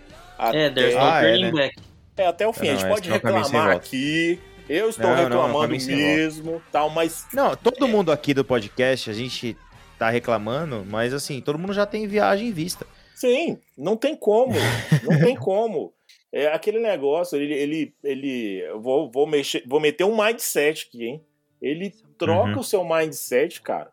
[0.54, 1.52] É, there's no Ah, é, turning né?
[1.52, 1.76] back.
[2.18, 2.68] É até o fim.
[2.68, 4.40] Não, a gente pode não é reclamar aqui.
[4.70, 5.92] Eu estou Não, não, é reclamando volta.
[5.96, 9.58] mesmo, tal, mas Não, todo mundo aqui do podcast, a gente
[9.98, 12.86] tá reclamando, mas assim, todo mundo já tem viagem em vista.
[13.16, 14.54] sim, não tem como,
[15.04, 15.94] não tem como.
[16.32, 21.04] É aquele negócio, ele, ele, ele eu vou, vou mexer, vou meter um mindset aqui,
[21.06, 21.24] hein?
[21.62, 22.60] Ele troca Uhum.
[22.60, 23.92] o seu mindset, cara.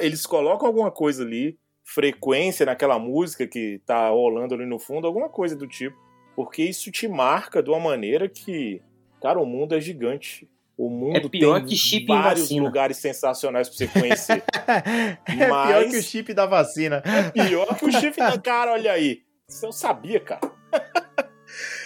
[0.00, 1.56] Eles colocam alguma coisa ali,
[1.94, 5.96] frequência naquela música que tá rolando ali no fundo, alguma coisa do tipo,
[6.36, 8.80] porque isso te marca de uma maneira que,
[9.20, 10.48] cara, o mundo é gigante.
[10.78, 12.62] O mundo É pior tem que chip em vários vacina.
[12.64, 14.42] lugares sensacionais pra você conhecer.
[14.66, 17.02] É pior Mas- que o chip da vacina.
[17.34, 19.22] Pior que o chifre da cara, olha aí.
[19.48, 20.40] Isso eu sabia, cara.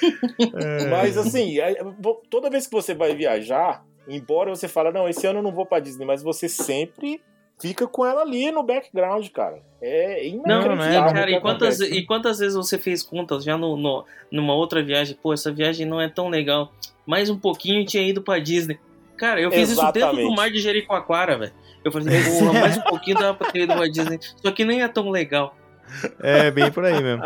[0.02, 0.86] É.
[0.90, 1.76] Mas assim, é-
[2.30, 5.66] toda vez que você vai viajar, embora você fale, não, esse ano eu não vou
[5.66, 7.20] pra Disney, mas você sempre
[7.58, 9.60] fica com ela ali no background, cara.
[9.80, 10.76] É Não, inacreditável.
[10.76, 11.98] não é, o cara, que e quantas, acontece.
[11.98, 15.16] e quantas vezes você fez contas já no, no- numa outra viagem?
[15.22, 16.72] Pô, essa viagem não é tão legal.
[17.06, 18.78] Mais um pouquinho e tinha ido pra Disney.
[19.16, 20.28] Cara, eu fiz isso dentro Exatamente.
[20.28, 21.52] do mar de Jericoacoara, velho.
[21.84, 24.18] Eu falei, porra, mais um pouquinho dava pra ter ido pra Disney.
[24.36, 25.56] Só que nem é tão legal.
[26.20, 27.22] É bem por aí mesmo.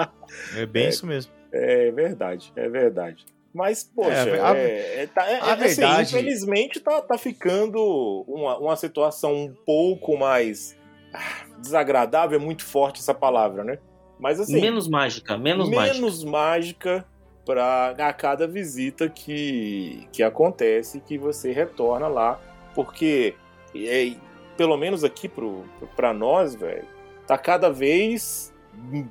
[0.56, 0.88] É bem É.
[0.88, 1.32] isso mesmo.
[1.52, 3.24] É verdade, é verdade.
[3.52, 7.16] Mas, poxa, É, a- é, é, tá- é- a é assim, verdade- infelizmente tá, tá
[7.16, 10.76] ficando uma, uma situação um pouco mais
[11.14, 13.78] ah, desagradável, é muito forte essa palavra, né?
[14.20, 16.30] Mas assim, menos mágica, menos, menos, mágica.
[16.30, 17.06] mágica
[17.46, 22.38] para a cada visita que, que acontece que você retorna lá,
[22.74, 23.34] porque
[23.74, 24.12] é,
[24.56, 25.64] pelo menos aqui pro,
[25.96, 26.84] pra nós, velho,
[27.26, 28.52] tá cada vez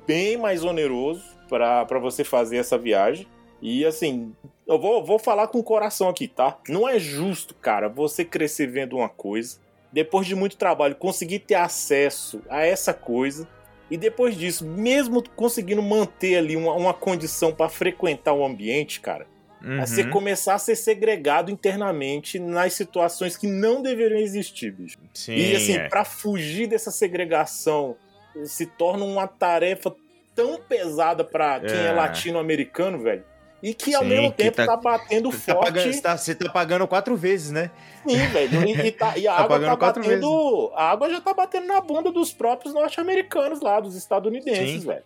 [0.06, 3.26] bem mais oneroso pra você fazer essa viagem.
[3.60, 4.32] E assim,
[4.66, 6.58] eu vou, vou falar com o coração aqui, tá?
[6.68, 9.58] Não é justo, cara, você crescer vendo uma coisa,
[9.92, 13.48] depois de muito trabalho, conseguir ter acesso a essa coisa,
[13.90, 19.26] e depois disso, mesmo conseguindo manter ali uma, uma condição pra frequentar o ambiente, cara,
[19.60, 19.80] Uhum.
[19.84, 24.96] você começar a ser segregado internamente nas situações que não deveriam existir, bicho.
[25.12, 25.88] Sim, e assim, é.
[25.88, 27.96] pra fugir dessa segregação,
[28.44, 29.92] se torna uma tarefa
[30.32, 31.92] tão pesada pra quem é, É.
[31.92, 33.24] latino-americano, velho.
[33.62, 35.64] E que ao Sim, mesmo tempo tá- tá, batendo Tá forte.
[35.64, 37.70] pagando- você, tá, você tá pagando quatro vezes, né?
[38.06, 38.64] Sim, velho.
[38.68, 40.72] E, e tá- e a Tá água tá batendo.
[40.74, 44.86] A água já tá batendo na bunda dos próprios norte-americanos lá, dos estadunidenses, Sim.
[44.88, 45.04] velho.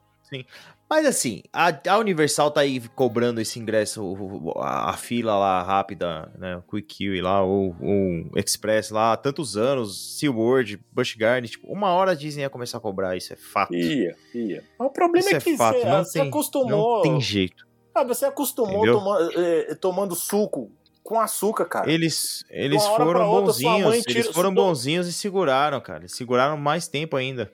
[0.88, 4.14] Mas assim, a, a Universal tá aí cobrando esse ingresso,
[4.56, 6.56] a, a fila lá rápida, né?
[6.56, 11.70] O Quick Kiwi lá, ou o Express lá, há tantos anos, SeaWorld, Busch Gardens, tipo,
[11.70, 13.74] uma hora a Disney ia começar a cobrar, isso é fato.
[13.74, 14.64] Ia, ia.
[14.78, 16.96] Mas o problema Isso é é que fato, você, não você tem- acostumou.
[16.96, 17.66] Não tem jeito.
[17.94, 20.70] Ah, você acostumou toma- eh, tomando suco
[21.02, 21.90] com açúcar, cara.
[21.92, 26.00] Eles, eles foram outra, bonzinhos, tira- eles foram bonzinhos e seguraram, cara.
[26.00, 27.52] Eles seguraram mais tempo ainda.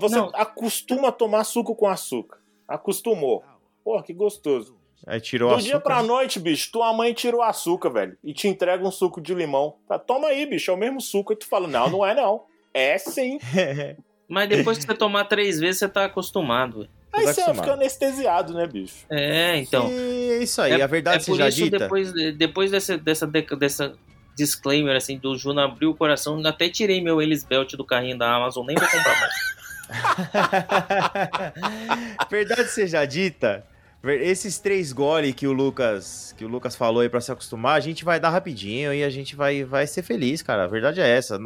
[0.00, 0.30] Você Não.
[0.34, 2.38] acostuma a tomar suco com açúcar.
[2.66, 3.42] Acostumou.
[3.82, 4.76] Pô, que gostoso.
[5.06, 5.80] Aí tirou Do dia açúcar.
[5.94, 9.32] pra noite, bicho, tua mãe tira o açúcar, velho, e te entrega um suco de
[9.32, 9.76] limão.
[9.88, 11.32] Tá, toma aí, bicho, é o mesmo suco.
[11.32, 12.42] E tu fala, não, não é não.
[12.74, 13.38] É sim.
[14.28, 16.80] Mas depois que você tomar três vezes, você tá acostumado.
[16.80, 16.90] velho.
[17.12, 17.64] Aí Tá você acostumado.
[17.64, 18.94] fica anestesiado, né, bicho?
[19.10, 19.90] É, então.
[19.90, 21.78] E é isso aí, é, a verdade é seja isso, dita.
[21.78, 23.94] depois, depois dessa, dessa, dessa
[24.36, 28.36] disclaimer assim do Juna abriu o coração, até tirei meu Elis Belt do carrinho da
[28.36, 29.34] Amazon, nem vou comprar mais.
[32.30, 33.64] Verdade seja dita,
[34.02, 37.76] ver- esses três gole que o Lucas que o Lucas falou aí pra se acostumar,
[37.76, 40.64] a gente vai dar rapidinho e a gente vai, vai ser feliz, cara.
[40.64, 41.38] A verdade é essa.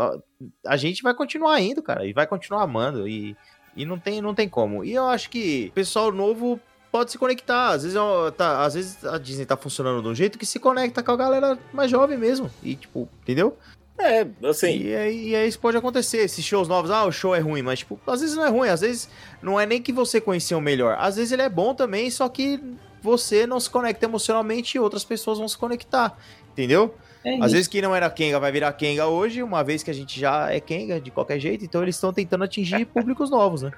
[0.67, 3.35] A gente vai continuar indo, cara, e vai continuar amando e,
[3.77, 4.85] e não tem não tem como.
[4.85, 6.61] E eu acho que o pessoal novo
[6.91, 7.71] pode se conectar.
[7.71, 10.59] Às vezes, ó, tá, às vezes a Disney tá funcionando de um jeito que se
[10.59, 12.51] conecta com a galera mais jovem mesmo.
[12.63, 13.57] E tipo, entendeu?
[13.99, 16.19] É, assim, E aí, e aí isso pode acontecer.
[16.19, 18.69] Esses shows novos, ah, o show é ruim, mas, tipo, às vezes não é ruim,
[18.69, 19.09] às vezes
[19.41, 20.97] não é nem que você conheceu melhor.
[20.99, 22.61] Às vezes ele é bom também, só que
[23.01, 26.17] você não se conecta emocionalmente e outras pessoas vão se conectar.
[26.53, 26.95] Entendeu?
[27.25, 29.95] É Às vezes quem não era Kenga vai virar Kenga hoje, uma vez que a
[29.95, 33.71] gente já é Kenga de qualquer jeito, então eles estão tentando atingir públicos novos, né?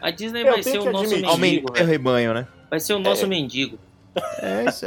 [0.00, 1.16] A Disney Eu vai ser o nosso admitir.
[1.16, 1.88] mendigo, Aumentar o velho.
[1.88, 2.46] rebanho, né?
[2.70, 3.78] Vai ser o nosso mendigo.
[4.40, 4.84] É isso.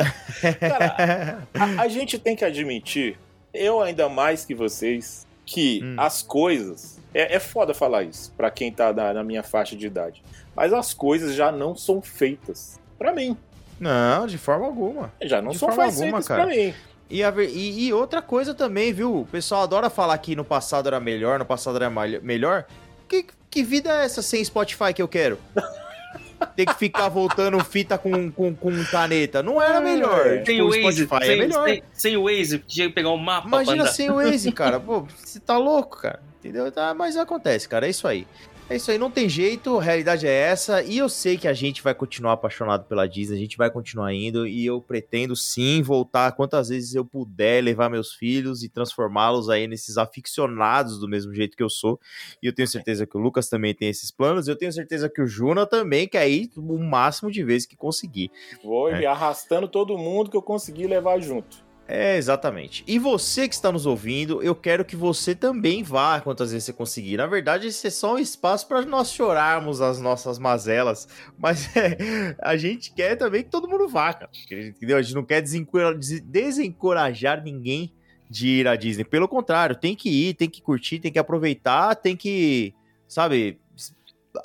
[0.60, 3.18] Cara, a, a gente tem que admitir,
[3.54, 5.96] eu ainda mais que vocês, que Hum.
[5.98, 7.00] as coisas.
[7.14, 10.24] É, é foda falar isso pra quem tá na, na minha faixa de idade.
[10.56, 13.36] Mas as coisas já não são feitas pra mim.
[13.80, 15.12] não, de forma alguma.
[15.22, 16.48] Já não De são forma feitas alguma, pra cara.
[16.48, 16.74] mim.
[17.12, 19.22] E, a e- e outra coisa também, viu?
[19.22, 22.66] O pessoal adora falar que no passado era melhor, no passado era melhor.
[23.08, 25.38] Que, que vida é essa sem Spotify que eu quero?
[26.56, 29.44] Ter que ficar voltando fita com, com, com caneta.
[29.44, 30.26] Não era melhor.
[30.26, 30.38] É.
[30.40, 31.68] Tipo, Sem o Waze, Spotify sem, é melhor.
[31.68, 34.80] sem, sem o Waze, tinha que pegar o mapa Imagina sem o Waze, cara.
[34.82, 36.20] Pô, você tá louco, cara.
[36.40, 36.72] Entendeu?
[36.72, 37.86] Tá, mas acontece, cara.
[37.86, 38.26] É isso aí.
[38.72, 40.82] É isso aí, não tem jeito, a realidade é essa.
[40.82, 44.14] E eu sei que a gente vai continuar apaixonado pela Disney, a gente vai continuar
[44.14, 44.48] indo.
[44.48, 49.68] E eu pretendo sim voltar quantas vezes eu puder, levar meus filhos e transformá-los aí
[49.68, 52.00] nesses aficionados do mesmo jeito que eu sou.
[52.42, 54.48] E eu tenho certeza que o Lucas também tem esses planos.
[54.48, 58.32] Eu tenho certeza que o Juna também quer ir o máximo de vezes que conseguir.
[58.64, 59.00] Vou É.
[59.00, 61.71] me arrastando todo mundo que eu consegui levar junto.
[61.94, 62.86] É, exatamente.
[62.88, 66.72] E você que está nos ouvindo, eu quero que você também vá quantas vezes você
[66.72, 67.18] conseguir.
[67.18, 71.06] Na verdade, esse é só um espaço para nós chorarmos as nossas mazelas,
[71.38, 74.32] mas é, a gente quer também que todo mundo vá, cara.
[74.50, 74.96] Entendeu?
[74.96, 77.94] A gente não quer desencora- des- desencorajar ninguém
[78.30, 79.04] de ir à Disney.
[79.04, 82.74] Pelo contrário, tem que ir, tem que curtir, tem que aproveitar, tem que,
[83.06, 83.60] sabe,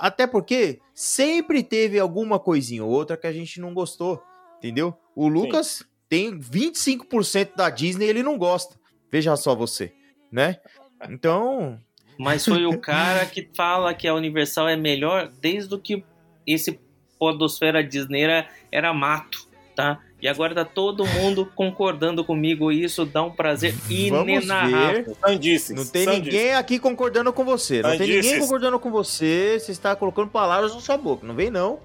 [0.01, 4.20] até porque sempre teve alguma coisinha ou outra que a gente não gostou,
[4.59, 4.92] entendeu?
[5.14, 8.76] O Lucas tem 25% da Disney e ele não gosta.
[9.11, 9.92] Veja só você,
[10.30, 10.57] né?
[11.09, 11.80] Então,
[12.18, 16.04] Mas foi o cara que fala que a Universal é melhor desde que
[16.46, 16.78] esse
[17.18, 20.00] podosfera Disney era, era mato, tá?
[20.20, 25.14] E agora tá todo mundo concordando comigo isso dá um prazer inenarrável.
[25.24, 25.76] Sandices.
[25.76, 26.24] Não tem sandices.
[26.24, 27.82] ninguém aqui concordando com você.
[27.82, 28.40] Não tem ninguém Sandices.
[28.40, 29.59] concordando com você.
[29.61, 31.26] Você está colocando palavras na sua boca.
[31.26, 31.80] Não vem, não.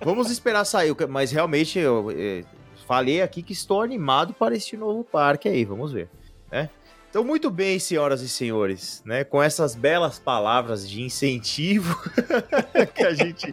[0.00, 0.94] Vamos esperar sair.
[1.08, 2.44] Mas realmente, eu eh,
[2.86, 5.64] falei aqui que estou animado para este novo parque aí.
[5.64, 6.08] Vamos ver.
[6.50, 6.70] Né?
[7.10, 9.02] Então, muito bem, senhoras e senhores.
[9.04, 9.24] Né?
[9.24, 11.98] Com essas belas palavras de incentivo
[12.94, 13.52] que a gente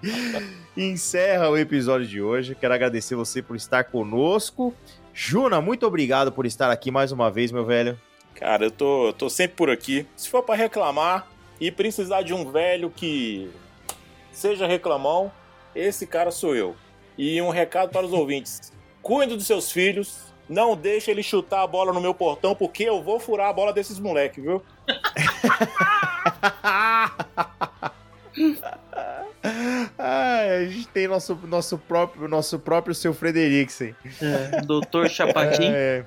[0.75, 2.55] encerra o episódio de hoje.
[2.55, 4.73] Quero agradecer você por estar conosco.
[5.13, 7.97] Juna, muito obrigado por estar aqui mais uma vez, meu velho.
[8.35, 10.05] Cara, eu tô, eu tô sempre por aqui.
[10.15, 11.27] Se for pra reclamar
[11.59, 13.49] e precisar de um velho que
[14.31, 15.31] seja reclamão,
[15.75, 16.75] esse cara sou eu.
[17.17, 18.72] E um recado para os ouvintes:
[19.03, 23.03] cuide dos seus filhos, não deixe ele chutar a bola no meu portão, porque eu
[23.03, 24.63] vou furar a bola desses moleques, viu?
[29.97, 33.93] Ai, a gente tem nosso, nosso próprio nosso próprio seu Frederiksen.
[34.21, 35.69] É, Doutor Chapatin.
[35.69, 36.05] É.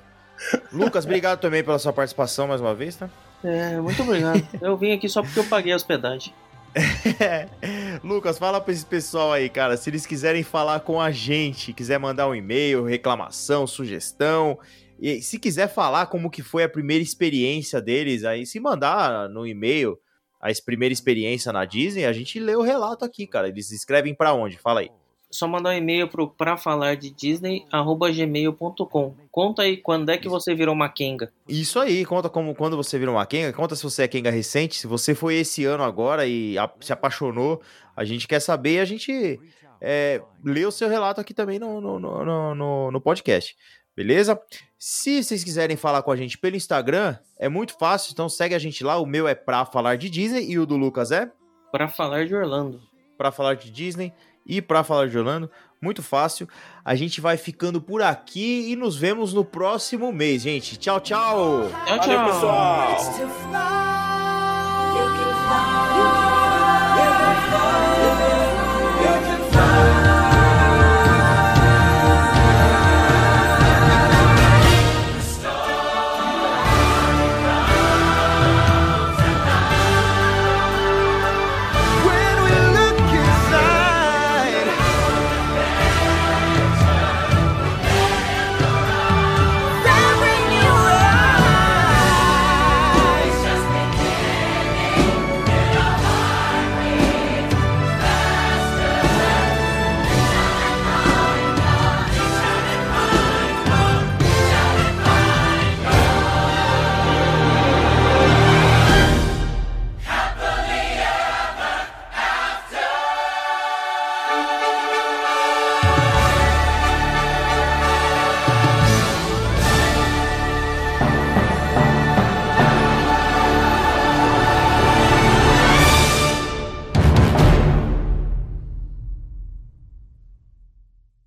[0.71, 3.09] Lucas, obrigado também pela sua participação mais uma vez, tá?
[3.43, 4.45] É, muito obrigado.
[4.61, 6.33] Eu vim aqui só porque eu paguei a hospedagem.
[8.03, 11.99] Lucas, fala pra esse pessoal aí, cara, se eles quiserem falar com a gente, quiser
[11.99, 14.59] mandar um e-mail, reclamação, sugestão,
[14.99, 19.45] e se quiser falar como que foi a primeira experiência deles, aí se mandar no
[19.45, 19.97] e-mail
[20.39, 23.47] a primeira experiência na Disney, a gente lê o relato aqui, cara.
[23.47, 24.57] Eles escrevem pra onde?
[24.57, 24.91] Fala aí.
[25.29, 29.13] Só mandar um e-mail pro pra falar de Disney, arroba gmail.com.
[29.29, 31.31] Conta aí quando é que você virou uma Kenga.
[31.47, 34.75] Isso aí, conta como quando você vira uma Kenga, conta se você é Kenga recente,
[34.75, 37.61] se você foi esse ano agora e a- se apaixonou,
[37.95, 39.39] a gente quer saber e a gente
[39.81, 43.55] é, lê o seu relato aqui também no, no, no, no- no- no podcast,
[43.95, 44.39] beleza?
[44.79, 48.59] Se vocês quiserem falar com a gente pelo Instagram, é muito fácil, então segue a
[48.59, 51.29] gente lá, o meu é pra falar de Disney e o do Lucas é
[51.71, 52.81] Pra falar de Orlando.
[53.17, 54.13] pra falar de Disney
[54.47, 55.49] e para falar de Orlando.
[55.81, 56.47] Muito fácil.
[56.83, 60.77] A gente vai ficando por aqui e nos vemos no próximo mês, gente.
[60.77, 61.69] Tchau, tchau.
[61.85, 62.97] Tchau, tchau, Valeu, pessoal.